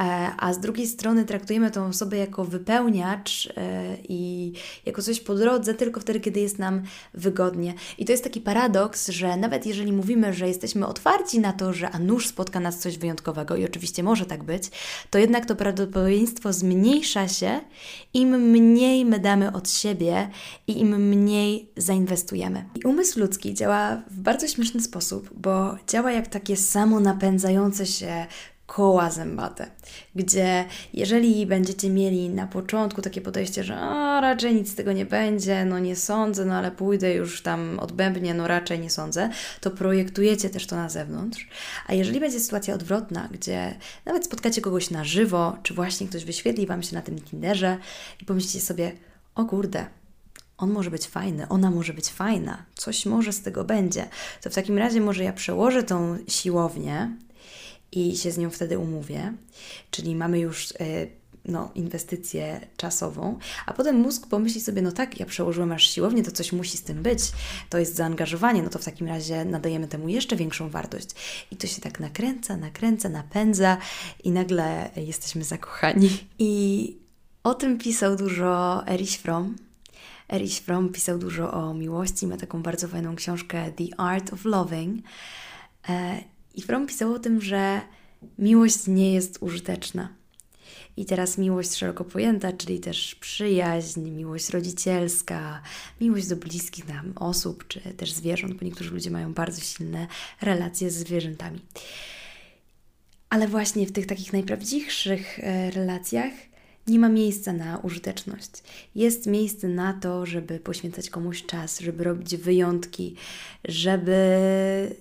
e, 0.00 0.02
a 0.38 0.52
z 0.52 0.60
drugiej 0.60 0.86
strony 0.86 1.24
traktujemy 1.24 1.70
tą 1.70 1.86
osobę 1.86 2.16
jako 2.16 2.44
wypełniacz 2.44 3.48
e, 3.56 3.96
i 4.08 4.52
jako 4.86 5.02
coś 5.02 5.20
po 5.20 5.34
drodze 5.34 5.74
tylko 5.74 6.00
wtedy, 6.00 6.20
kiedy 6.20 6.40
jest 6.40 6.58
nam 6.58 6.82
wygodnie. 7.14 7.74
I 7.98 8.04
to 8.04 8.12
jest 8.12 8.24
taki 8.24 8.40
paradoks, 8.40 9.08
że 9.08 9.36
nawet 9.36 9.66
jeżeli 9.66 9.92
mówimy, 9.92 10.34
że 10.34 10.48
jesteśmy 10.48 10.86
otwarci 10.86 11.40
na 11.40 11.52
to, 11.52 11.72
że 11.72 11.90
a 11.90 11.98
nuż 11.98 12.26
spotka 12.26 12.60
nas 12.60 12.78
coś 12.78 12.98
wyjątkowego, 12.98 13.56
i 13.56 13.64
oczywiście 13.64 14.02
może 14.02 14.26
tak 14.26 14.44
być, 14.44 14.70
to 15.10 15.18
jednak 15.18 15.46
to 15.46 15.56
prawdopodobieństwo 15.56 16.52
zmniejsza 16.52 17.28
się, 17.28 17.60
im 18.14 18.28
mniej 18.28 19.04
my 19.04 19.18
damy 19.18 19.52
od 19.52 19.70
siebie 19.70 20.30
i 20.66 20.80
im 20.80 21.08
mniej 21.08 21.68
zainwestujemy. 21.76 22.64
I 22.74 22.88
umysł 22.88 23.20
ludzki 23.20 23.54
działa 23.54 23.89
w 23.96 24.20
bardzo 24.20 24.48
śmieszny 24.48 24.82
sposób, 24.82 25.30
bo 25.34 25.76
działa 25.88 26.12
jak 26.12 26.26
takie 26.26 26.56
samo 26.56 27.00
napędzające 27.00 27.86
się 27.86 28.26
koła 28.70 29.10
zębate, 29.10 29.66
gdzie 30.14 30.64
jeżeli 30.94 31.46
będziecie 31.46 31.90
mieli 31.90 32.28
na 32.28 32.46
początku 32.46 33.02
takie 33.02 33.20
podejście, 33.20 33.64
że 33.64 33.76
a, 33.76 34.20
raczej 34.20 34.54
nic 34.54 34.72
z 34.72 34.74
tego 34.74 34.92
nie 34.92 35.06
będzie, 35.06 35.64
no 35.64 35.78
nie 35.78 35.96
sądzę, 35.96 36.44
no 36.44 36.54
ale 36.54 36.70
pójdę 36.70 37.14
już 37.14 37.42
tam 37.42 37.78
odbębnie, 37.78 38.34
no 38.34 38.48
raczej 38.48 38.78
nie 38.78 38.90
sądzę, 38.90 39.30
to 39.60 39.70
projektujecie 39.70 40.50
też 40.50 40.66
to 40.66 40.76
na 40.76 40.88
zewnątrz. 40.88 41.48
A 41.86 41.94
jeżeli 41.94 42.20
będzie 42.20 42.40
sytuacja 42.40 42.74
odwrotna, 42.74 43.28
gdzie 43.32 43.74
nawet 44.04 44.24
spotkacie 44.24 44.60
kogoś 44.60 44.90
na 44.90 45.04
żywo, 45.04 45.56
czy 45.62 45.74
właśnie 45.74 46.08
ktoś 46.08 46.24
wyświetli 46.24 46.66
Wam 46.66 46.82
się 46.82 46.94
na 46.94 47.02
tym 47.02 47.20
Tinderze 47.20 47.78
i 48.22 48.24
pomyślicie 48.24 48.60
sobie, 48.60 48.92
o 49.34 49.44
kurde, 49.44 49.86
on 50.60 50.70
może 50.70 50.90
być 50.90 51.06
fajny, 51.06 51.48
ona 51.48 51.70
może 51.70 51.94
być 51.94 52.08
fajna, 52.08 52.64
coś 52.74 53.06
może 53.06 53.32
z 53.32 53.42
tego 53.42 53.64
będzie, 53.64 54.08
to 54.42 54.50
w 54.50 54.54
takim 54.54 54.78
razie 54.78 55.00
może 55.00 55.24
ja 55.24 55.32
przełożę 55.32 55.82
tą 55.82 56.18
siłownię 56.28 57.16
i 57.92 58.16
się 58.16 58.30
z 58.30 58.38
nią 58.38 58.50
wtedy 58.50 58.78
umówię, 58.78 59.32
czyli 59.90 60.14
mamy 60.14 60.38
już 60.38 60.70
y, 60.70 60.74
no, 61.44 61.70
inwestycję 61.74 62.60
czasową, 62.76 63.38
a 63.66 63.72
potem 63.72 63.96
mózg 63.96 64.26
pomyśli 64.26 64.60
sobie, 64.60 64.82
no 64.82 64.92
tak, 64.92 65.20
ja 65.20 65.26
przełożyłem 65.26 65.72
aż 65.72 65.90
siłownię, 65.90 66.22
to 66.22 66.30
coś 66.30 66.52
musi 66.52 66.78
z 66.78 66.82
tym 66.82 67.02
być, 67.02 67.20
to 67.70 67.78
jest 67.78 67.96
zaangażowanie, 67.96 68.62
no 68.62 68.68
to 68.68 68.78
w 68.78 68.84
takim 68.84 69.06
razie 69.06 69.44
nadajemy 69.44 69.88
temu 69.88 70.08
jeszcze 70.08 70.36
większą 70.36 70.70
wartość. 70.70 71.08
I 71.50 71.56
to 71.56 71.66
się 71.66 71.80
tak 71.80 72.00
nakręca, 72.00 72.56
nakręca, 72.56 73.08
napędza 73.08 73.76
i 74.24 74.30
nagle 74.30 74.90
jesteśmy 74.96 75.44
zakochani. 75.44 76.10
I 76.38 76.96
o 77.44 77.54
tym 77.54 77.78
pisał 77.78 78.16
dużo 78.16 78.82
Erich 78.88 79.20
Fromm, 79.20 79.56
Erich 80.32 80.60
Fromm 80.60 80.92
pisał 80.92 81.18
dużo 81.18 81.52
o 81.52 81.74
miłości, 81.74 82.26
ma 82.26 82.36
taką 82.36 82.62
bardzo 82.62 82.88
fajną 82.88 83.16
książkę 83.16 83.72
The 83.72 84.00
Art 84.00 84.32
of 84.32 84.44
Loving. 84.44 85.04
E, 85.88 86.24
I 86.54 86.62
Fromm 86.62 86.86
pisał 86.86 87.12
o 87.12 87.18
tym, 87.18 87.40
że 87.40 87.80
miłość 88.38 88.86
nie 88.86 89.14
jest 89.14 89.38
użyteczna. 89.40 90.08
I 90.96 91.04
teraz 91.04 91.38
miłość 91.38 91.74
szeroko 91.74 92.04
pojęta, 92.04 92.52
czyli 92.52 92.80
też 92.80 93.14
przyjaźń, 93.14 94.00
miłość 94.00 94.50
rodzicielska, 94.50 95.62
miłość 96.00 96.28
do 96.28 96.36
bliskich 96.36 96.88
nam 96.88 97.12
osób, 97.16 97.68
czy 97.68 97.80
też 97.80 98.12
zwierząt, 98.12 98.54
bo 98.54 98.64
niektórzy 98.64 98.90
ludzie 98.90 99.10
mają 99.10 99.34
bardzo 99.34 99.60
silne 99.60 100.06
relacje 100.40 100.90
ze 100.90 101.00
zwierzętami. 101.00 101.60
Ale 103.30 103.48
właśnie 103.48 103.86
w 103.86 103.92
tych 103.92 104.06
takich 104.06 104.32
najprawdziwszych 104.32 105.38
e, 105.38 105.70
relacjach 105.70 106.32
nie 106.90 106.98
ma 106.98 107.08
miejsca 107.08 107.52
na 107.52 107.78
użyteczność. 107.78 108.50
Jest 108.94 109.26
miejsce 109.26 109.68
na 109.68 109.92
to, 109.92 110.26
żeby 110.26 110.60
poświęcać 110.60 111.10
komuś 111.10 111.46
czas, 111.46 111.80
żeby 111.80 112.04
robić 112.04 112.36
wyjątki, 112.36 113.16
żeby 113.64 114.16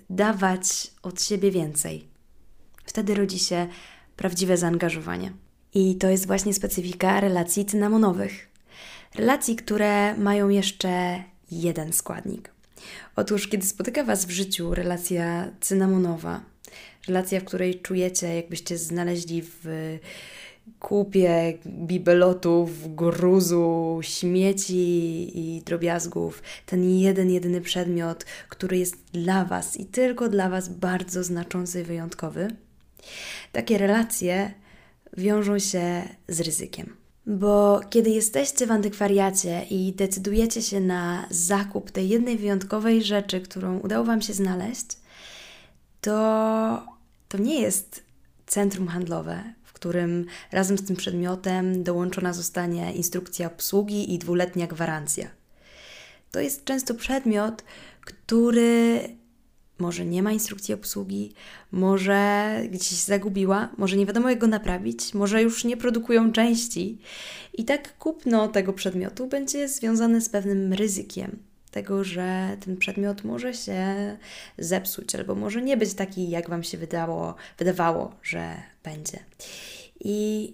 dawać 0.10 0.91
od 1.04 1.21
siebie 1.21 1.52
więcej. 1.52 2.06
Wtedy 2.86 3.15
rodzi 3.15 3.39
się 3.39 3.67
prawdziwe 4.15 4.58
zaangażowanie. 4.58 5.32
I 5.73 5.95
to 5.95 6.10
jest 6.10 6.28
właśnie 6.28 6.54
specyfika 6.54 7.19
relacji 7.19 7.65
cynamonowych. 7.65 8.49
Relacji, 9.15 9.56
które 9.56 10.17
mają 10.17 10.49
jeszcze 10.49 11.23
jeden 11.52 11.93
składnik. 11.93 12.52
Otóż, 13.15 13.47
kiedy 13.47 13.65
spotyka 13.65 14.04
Was 14.04 14.25
w 14.25 14.30
życiu 14.30 14.75
relacja 14.75 15.52
cynamonowa, 15.62 16.41
relacja, 17.08 17.39
w 17.39 17.43
której 17.43 17.82
czujecie, 17.82 18.36
jakbyście 18.36 18.78
znaleźli 18.78 19.41
w 19.41 19.65
kupie 20.79 21.58
bibelotów, 21.67 22.95
gruzu, 22.95 23.99
śmieci 24.01 25.32
i 25.39 25.62
drobiazgów, 25.62 26.43
ten 26.65 26.99
jeden, 26.99 27.32
jedyny 27.32 27.62
przedmiot, 27.62 28.25
który 28.49 28.77
jest 28.77 28.95
dla 29.13 29.45
Was 29.45 29.77
i 29.77 29.86
tylko 29.86 30.29
dla 30.29 30.49
Was 30.49 30.69
bardzo 30.69 31.23
znaczący 31.23 31.82
i 31.82 31.84
wyjątkowy, 31.84 32.47
takie 33.51 33.77
relacje 33.77 34.53
wiążą 35.17 35.60
się 35.60 36.01
z 36.27 36.39
ryzykiem. 36.39 36.95
Bo 37.27 37.82
kiedy 37.89 38.10
jesteście 38.10 38.67
w 38.67 38.71
antykwariacie 38.71 39.63
i 39.69 39.93
decydujecie 39.93 40.62
się 40.62 40.79
na 40.79 41.27
zakup 41.29 41.91
tej 41.91 42.10
jednej 42.10 42.38
wyjątkowej 42.38 43.03
rzeczy, 43.03 43.41
którą 43.41 43.79
udało 43.79 44.05
Wam 44.05 44.21
się 44.21 44.34
znaleźć, 44.34 44.86
to 46.01 46.19
to 47.29 47.38
nie 47.38 47.62
jest 47.62 48.03
centrum 48.47 48.88
handlowe, 48.88 49.53
którym 49.79 50.25
razem 50.51 50.77
z 50.77 50.85
tym 50.85 50.95
przedmiotem 50.95 51.83
dołączona 51.83 52.33
zostanie 52.33 52.93
instrukcja 52.93 53.47
obsługi 53.47 54.13
i 54.13 54.19
dwuletnia 54.19 54.67
gwarancja. 54.67 55.27
To 56.31 56.39
jest 56.39 56.65
często 56.65 56.93
przedmiot, 56.93 57.63
który 58.01 59.01
może 59.79 60.05
nie 60.05 60.23
ma 60.23 60.31
instrukcji 60.31 60.73
obsługi, 60.73 61.33
może 61.71 62.53
gdzieś 62.71 62.91
zagubiła, 62.91 63.69
może 63.77 63.97
nie 63.97 64.05
wiadomo 64.05 64.29
jak 64.29 64.39
go 64.39 64.47
naprawić, 64.47 65.13
może 65.13 65.41
już 65.41 65.63
nie 65.65 65.77
produkują 65.77 66.31
części. 66.31 66.97
I 67.53 67.65
tak 67.65 67.97
kupno 67.97 68.47
tego 68.47 68.73
przedmiotu 68.73 69.27
będzie 69.27 69.67
związane 69.67 70.21
z 70.21 70.29
pewnym 70.29 70.73
ryzykiem 70.73 71.48
tego, 71.71 72.03
że 72.03 72.58
ten 72.65 72.77
przedmiot 72.77 73.23
może 73.23 73.53
się 73.53 73.86
zepsuć, 74.58 75.15
albo 75.15 75.36
może 75.36 75.62
nie 75.62 75.77
być 75.77 75.93
taki, 75.93 76.29
jak 76.29 76.49
Wam 76.49 76.63
się 76.63 76.77
wydało, 76.77 77.36
wydawało, 77.58 78.15
że 78.23 78.55
będzie. 78.84 79.19
I 79.99 80.53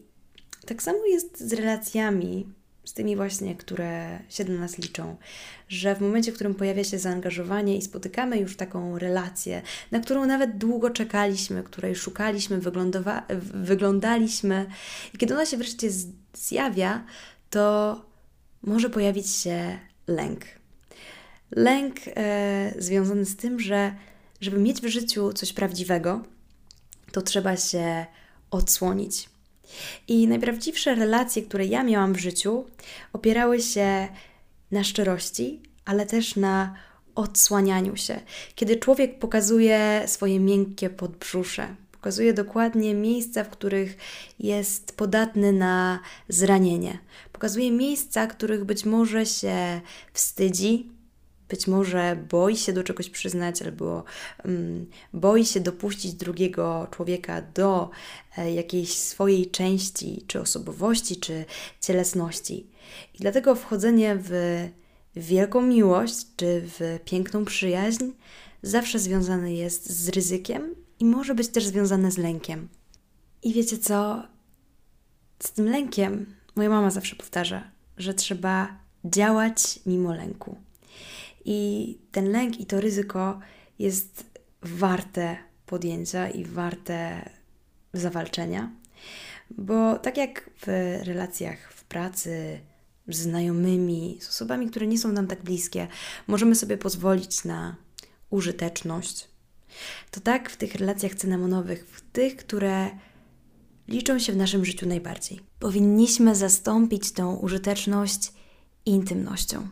tak 0.66 0.84
samo 0.84 1.06
jest 1.06 1.50
z 1.50 1.54
relacjami, 1.54 2.48
z 2.86 2.94
tymi 2.94 3.16
właśnie, 3.16 3.56
które 3.56 4.20
się 4.30 4.46
do 4.46 4.54
nas 4.54 4.78
liczą, 4.78 5.16
że 5.70 5.96
w 5.96 6.02
momencie, 6.02 6.32
w 6.32 6.36
którym 6.36 6.56
pojawia 6.56 6.84
się 6.84 7.00
zaangażowanie 7.00 7.78
i 7.78 7.82
spotykamy 7.82 8.38
już 8.38 8.58
taką 8.58 9.00
relację, 9.00 9.62
na 9.92 10.00
którą 10.00 10.26
nawet 10.26 10.58
długo 10.58 10.90
czekaliśmy, 10.90 11.64
której 11.64 11.96
szukaliśmy, 11.96 12.60
wyglądaliśmy, 13.54 14.66
i 15.14 15.18
kiedy 15.18 15.34
ona 15.34 15.46
się 15.46 15.58
wreszcie 15.58 15.90
zjawia, 16.34 17.06
to 17.50 18.02
może 18.62 18.90
pojawić 18.90 19.36
się 19.36 19.80
lęk. 20.08 20.46
Lęk 21.52 21.96
e, 22.08 22.74
związany 22.78 23.26
z 23.26 23.36
tym, 23.36 23.60
że 23.60 23.96
żeby 24.42 24.60
mieć 24.60 24.82
w 24.82 24.88
życiu 24.88 25.34
coś 25.34 25.54
prawdziwego, 25.54 26.22
to 27.12 27.22
trzeba 27.22 27.58
się 27.58 28.06
odsłonić. 28.52 29.30
I 30.08 30.28
najprawdziwsze 30.28 30.96
relacje, 30.96 31.42
które 31.42 31.66
ja 31.66 31.84
miałam 31.84 32.14
w 32.14 32.20
życiu, 32.20 32.66
opierały 33.14 33.62
się 33.62 34.08
na 34.72 34.84
szczerości, 34.84 35.62
ale 35.86 36.06
też 36.06 36.36
na 36.36 36.76
odsłanianiu 37.16 37.98
się. 37.98 38.20
Kiedy 38.56 38.76
człowiek 38.76 39.20
pokazuje 39.20 40.04
swoje 40.08 40.40
miękkie 40.40 40.90
podbrzusze, 40.90 41.76
pokazuje 41.92 42.34
dokładnie 42.34 42.94
miejsca, 42.94 43.44
w 43.44 43.50
których 43.50 43.98
jest 44.40 44.98
podatny 44.98 45.54
na 45.54 46.00
zranienie. 46.30 47.00
Pokazuje 47.32 47.72
miejsca, 47.72 48.28
których 48.28 48.66
być 48.66 48.86
może 48.86 49.26
się 49.26 49.82
wstydzi, 50.14 50.95
być 51.50 51.68
może 51.68 52.26
boi 52.30 52.58
się 52.58 52.74
do 52.74 52.84
czegoś 52.84 53.10
przyznać, 53.10 53.62
albo 53.62 54.04
um, 54.46 54.86
boi 55.14 55.46
się 55.46 55.60
dopuścić 55.60 56.14
drugiego 56.14 56.88
człowieka 56.92 57.42
do 57.42 57.90
e, 58.38 58.54
jakiejś 58.54 58.98
swojej 58.98 59.52
części, 59.52 60.24
czy 60.28 60.42
osobowości, 60.42 61.16
czy 61.16 61.46
cielesności. 61.82 62.68
I 63.14 63.18
dlatego 63.20 63.56
wchodzenie 63.56 64.18
w 64.20 64.32
wielką 65.16 65.62
miłość, 65.62 66.26
czy 66.36 66.62
w 66.66 67.00
piękną 67.06 67.46
przyjaźń 67.46 68.06
zawsze 68.62 69.00
związane 69.00 69.54
jest 69.54 69.90
z 69.90 70.10
ryzykiem 70.10 70.76
i 71.00 71.06
może 71.06 71.36
być 71.36 71.48
też 71.48 71.66
związane 71.66 72.12
z 72.12 72.18
lękiem. 72.18 72.68
I 73.44 73.54
wiecie 73.54 73.78
co? 73.78 74.24
Z 75.40 75.52
tym 75.52 75.70
lękiem 75.70 76.36
moja 76.56 76.70
mama 76.70 76.92
zawsze 76.92 77.16
powtarza, 77.16 77.64
że 77.98 78.14
trzeba 78.14 78.78
działać 79.06 79.80
mimo 79.86 80.14
lęku. 80.14 80.58
I 81.46 82.00
ten 82.12 82.32
lęk 82.32 82.60
i 82.60 82.66
to 82.66 82.82
ryzyko 82.82 83.40
jest 83.80 84.24
warte 84.62 85.38
podjęcia 85.66 86.30
i 86.30 86.46
warte 86.46 87.30
zawalczenia, 87.94 88.72
bo 89.50 90.00
tak 90.00 90.18
jak 90.18 90.50
w 90.66 90.68
relacjach 91.06 91.72
w 91.74 91.84
pracy, 91.84 92.60
z 93.08 93.18
znajomymi, 93.18 94.18
z 94.22 94.30
osobami, 94.30 94.70
które 94.70 94.88
nie 94.88 94.98
są 94.98 95.12
nam 95.12 95.28
tak 95.28 95.44
bliskie, 95.44 95.88
możemy 96.28 96.56
sobie 96.56 96.78
pozwolić 96.78 97.44
na 97.44 97.76
użyteczność, 98.30 99.28
to 100.12 100.20
tak 100.20 100.50
w 100.50 100.58
tych 100.58 100.76
relacjach 100.76 101.16
cynamonowych, 101.16 101.88
w 101.88 102.02
tych, 102.02 102.36
które 102.36 102.90
liczą 103.88 104.20
się 104.20 104.34
w 104.34 104.38
naszym 104.38 104.66
życiu 104.66 104.88
najbardziej. 104.88 105.40
Powinniśmy 105.60 106.36
zastąpić 106.36 107.12
tą 107.12 107.36
użyteczność 107.36 108.34
intymnością. 108.86 109.68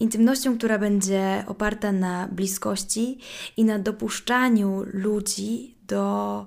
Intymnością, 0.00 0.58
która 0.58 0.78
będzie 0.78 1.44
oparta 1.46 1.92
na 1.92 2.28
bliskości 2.32 3.18
i 3.56 3.64
na 3.64 3.78
dopuszczaniu 3.78 4.84
ludzi 4.92 5.74
do 5.86 6.46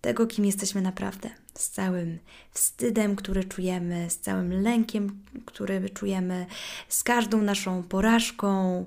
tego, 0.00 0.26
kim 0.26 0.44
jesteśmy 0.44 0.80
naprawdę. 0.80 1.30
Z 1.54 1.70
całym 1.70 2.18
wstydem, 2.50 3.16
który 3.16 3.44
czujemy, 3.44 4.10
z 4.10 4.18
całym 4.18 4.62
lękiem, 4.62 5.22
który 5.44 5.90
czujemy, 5.90 6.46
z 6.88 7.02
każdą 7.02 7.42
naszą 7.42 7.82
porażką, 7.82 8.84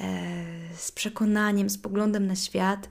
e, 0.00 0.34
z 0.76 0.92
przekonaniem, 0.92 1.70
z 1.70 1.78
poglądem 1.78 2.26
na 2.26 2.36
świat. 2.36 2.88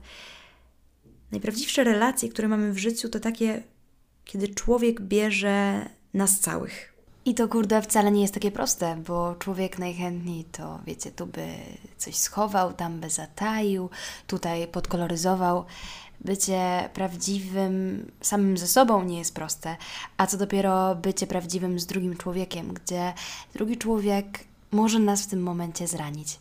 Najprawdziwsze 1.30 1.84
relacje, 1.84 2.28
które 2.28 2.48
mamy 2.48 2.72
w 2.72 2.78
życiu, 2.78 3.08
to 3.08 3.20
takie, 3.20 3.62
kiedy 4.24 4.48
człowiek 4.48 5.00
bierze 5.00 5.88
nas 6.14 6.40
całych 6.40 6.91
i 7.24 7.34
to 7.34 7.48
kurde 7.48 7.82
wcale 7.82 8.10
nie 8.10 8.22
jest 8.22 8.34
takie 8.34 8.50
proste, 8.50 8.96
bo 8.96 9.34
człowiek 9.34 9.78
najchętniej 9.78 10.44
to, 10.44 10.78
wiecie, 10.86 11.10
tu 11.10 11.26
by 11.26 11.46
coś 11.98 12.16
schował, 12.16 12.72
tam 12.72 13.00
by 13.00 13.10
zataił, 13.10 13.90
tutaj 14.26 14.66
podkoloryzował. 14.66 15.64
Bycie 16.20 16.90
prawdziwym 16.94 18.06
samym 18.20 18.58
ze 18.58 18.66
sobą 18.66 19.04
nie 19.04 19.18
jest 19.18 19.34
proste, 19.34 19.76
a 20.16 20.26
co 20.26 20.36
dopiero 20.36 20.94
bycie 20.94 21.26
prawdziwym 21.26 21.80
z 21.80 21.86
drugim 21.86 22.16
człowiekiem, 22.16 22.74
gdzie 22.74 23.12
drugi 23.54 23.76
człowiek 23.76 24.44
może 24.70 24.98
nas 24.98 25.22
w 25.22 25.26
tym 25.26 25.42
momencie 25.42 25.86
zranić. 25.86 26.38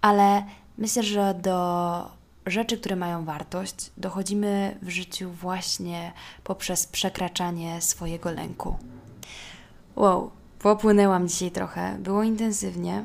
Ale 0.00 0.44
myślę, 0.78 1.02
że 1.02 1.34
do 1.34 2.22
rzeczy, 2.46 2.78
które 2.78 2.96
mają 2.96 3.24
wartość, 3.24 3.90
dochodzimy 3.96 4.78
w 4.82 4.88
życiu 4.88 5.30
właśnie 5.30 6.12
poprzez 6.44 6.86
przekraczanie 6.86 7.80
swojego 7.80 8.30
lęku. 8.30 8.76
Wow, 9.96 10.30
popłynęłam 10.58 11.28
dzisiaj 11.28 11.50
trochę. 11.50 11.96
Było 11.98 12.22
intensywnie. 12.22 13.04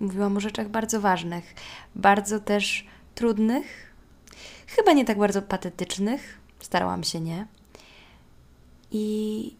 Mówiłam 0.00 0.36
o 0.36 0.40
rzeczach 0.40 0.68
bardzo 0.68 1.00
ważnych, 1.00 1.54
bardzo 1.94 2.40
też 2.40 2.86
trudnych, 3.14 3.94
chyba 4.66 4.92
nie 4.92 5.04
tak 5.04 5.18
bardzo 5.18 5.42
patetycznych. 5.42 6.38
Starałam 6.60 7.04
się 7.04 7.20
nie. 7.20 7.46
I 8.90 9.56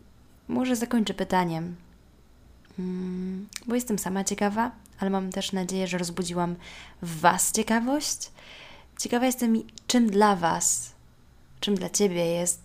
może 0.49 0.77
zakończę 0.77 1.15
pytaniem, 1.15 1.77
mm, 2.79 3.49
bo 3.67 3.75
jestem 3.75 3.99
sama 3.99 4.25
ciekawa, 4.25 4.71
ale 4.99 5.11
mam 5.11 5.31
też 5.31 5.53
nadzieję, 5.53 5.87
że 5.87 5.99
rozbudziłam 5.99 6.57
w 7.03 7.21
Was 7.21 7.53
ciekawość. 7.53 8.31
Ciekawa 8.99 9.27
jestem, 9.27 9.63
czym 9.87 10.11
dla 10.11 10.37
Was, 10.37 10.93
czym 11.61 11.75
dla 11.75 11.91
Ciebie 11.91 12.25
jest 12.25 12.63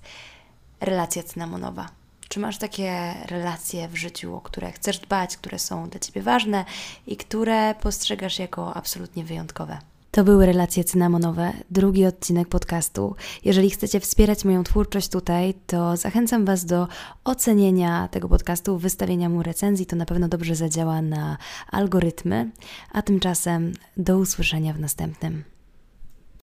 relacja 0.79 1.23
cynamonowa. 1.23 2.04
Czy 2.35 2.39
masz 2.39 2.57
takie 2.57 3.13
relacje 3.27 3.87
w 3.87 3.95
życiu, 3.95 4.35
o 4.35 4.41
które 4.41 4.71
chcesz 4.71 4.99
dbać, 4.99 5.37
które 5.37 5.59
są 5.59 5.89
dla 5.89 5.99
Ciebie 5.99 6.21
ważne 6.21 6.65
i 7.07 7.17
które 7.17 7.75
postrzegasz 7.75 8.39
jako 8.39 8.73
absolutnie 8.73 9.23
wyjątkowe? 9.23 9.77
To 10.11 10.23
były 10.23 10.45
relacje 10.45 10.83
cynamonowe, 10.83 11.53
drugi 11.71 12.05
odcinek 12.05 12.47
podcastu. 12.47 13.15
Jeżeli 13.45 13.69
chcecie 13.69 13.99
wspierać 13.99 14.45
moją 14.45 14.63
twórczość 14.63 15.09
tutaj, 15.09 15.53
to 15.67 15.97
zachęcam 15.97 16.45
Was 16.45 16.65
do 16.65 16.87
ocenienia 17.23 18.07
tego 18.07 18.29
podcastu, 18.29 18.77
wystawienia 18.77 19.29
mu 19.29 19.43
recenzji. 19.43 19.85
To 19.85 19.95
na 19.95 20.05
pewno 20.05 20.27
dobrze 20.27 20.55
zadziała 20.55 21.01
na 21.01 21.37
algorytmy. 21.71 22.51
A 22.91 23.01
tymczasem 23.01 23.73
do 23.97 24.17
usłyszenia 24.17 24.73
w 24.73 24.79
następnym. 24.79 25.54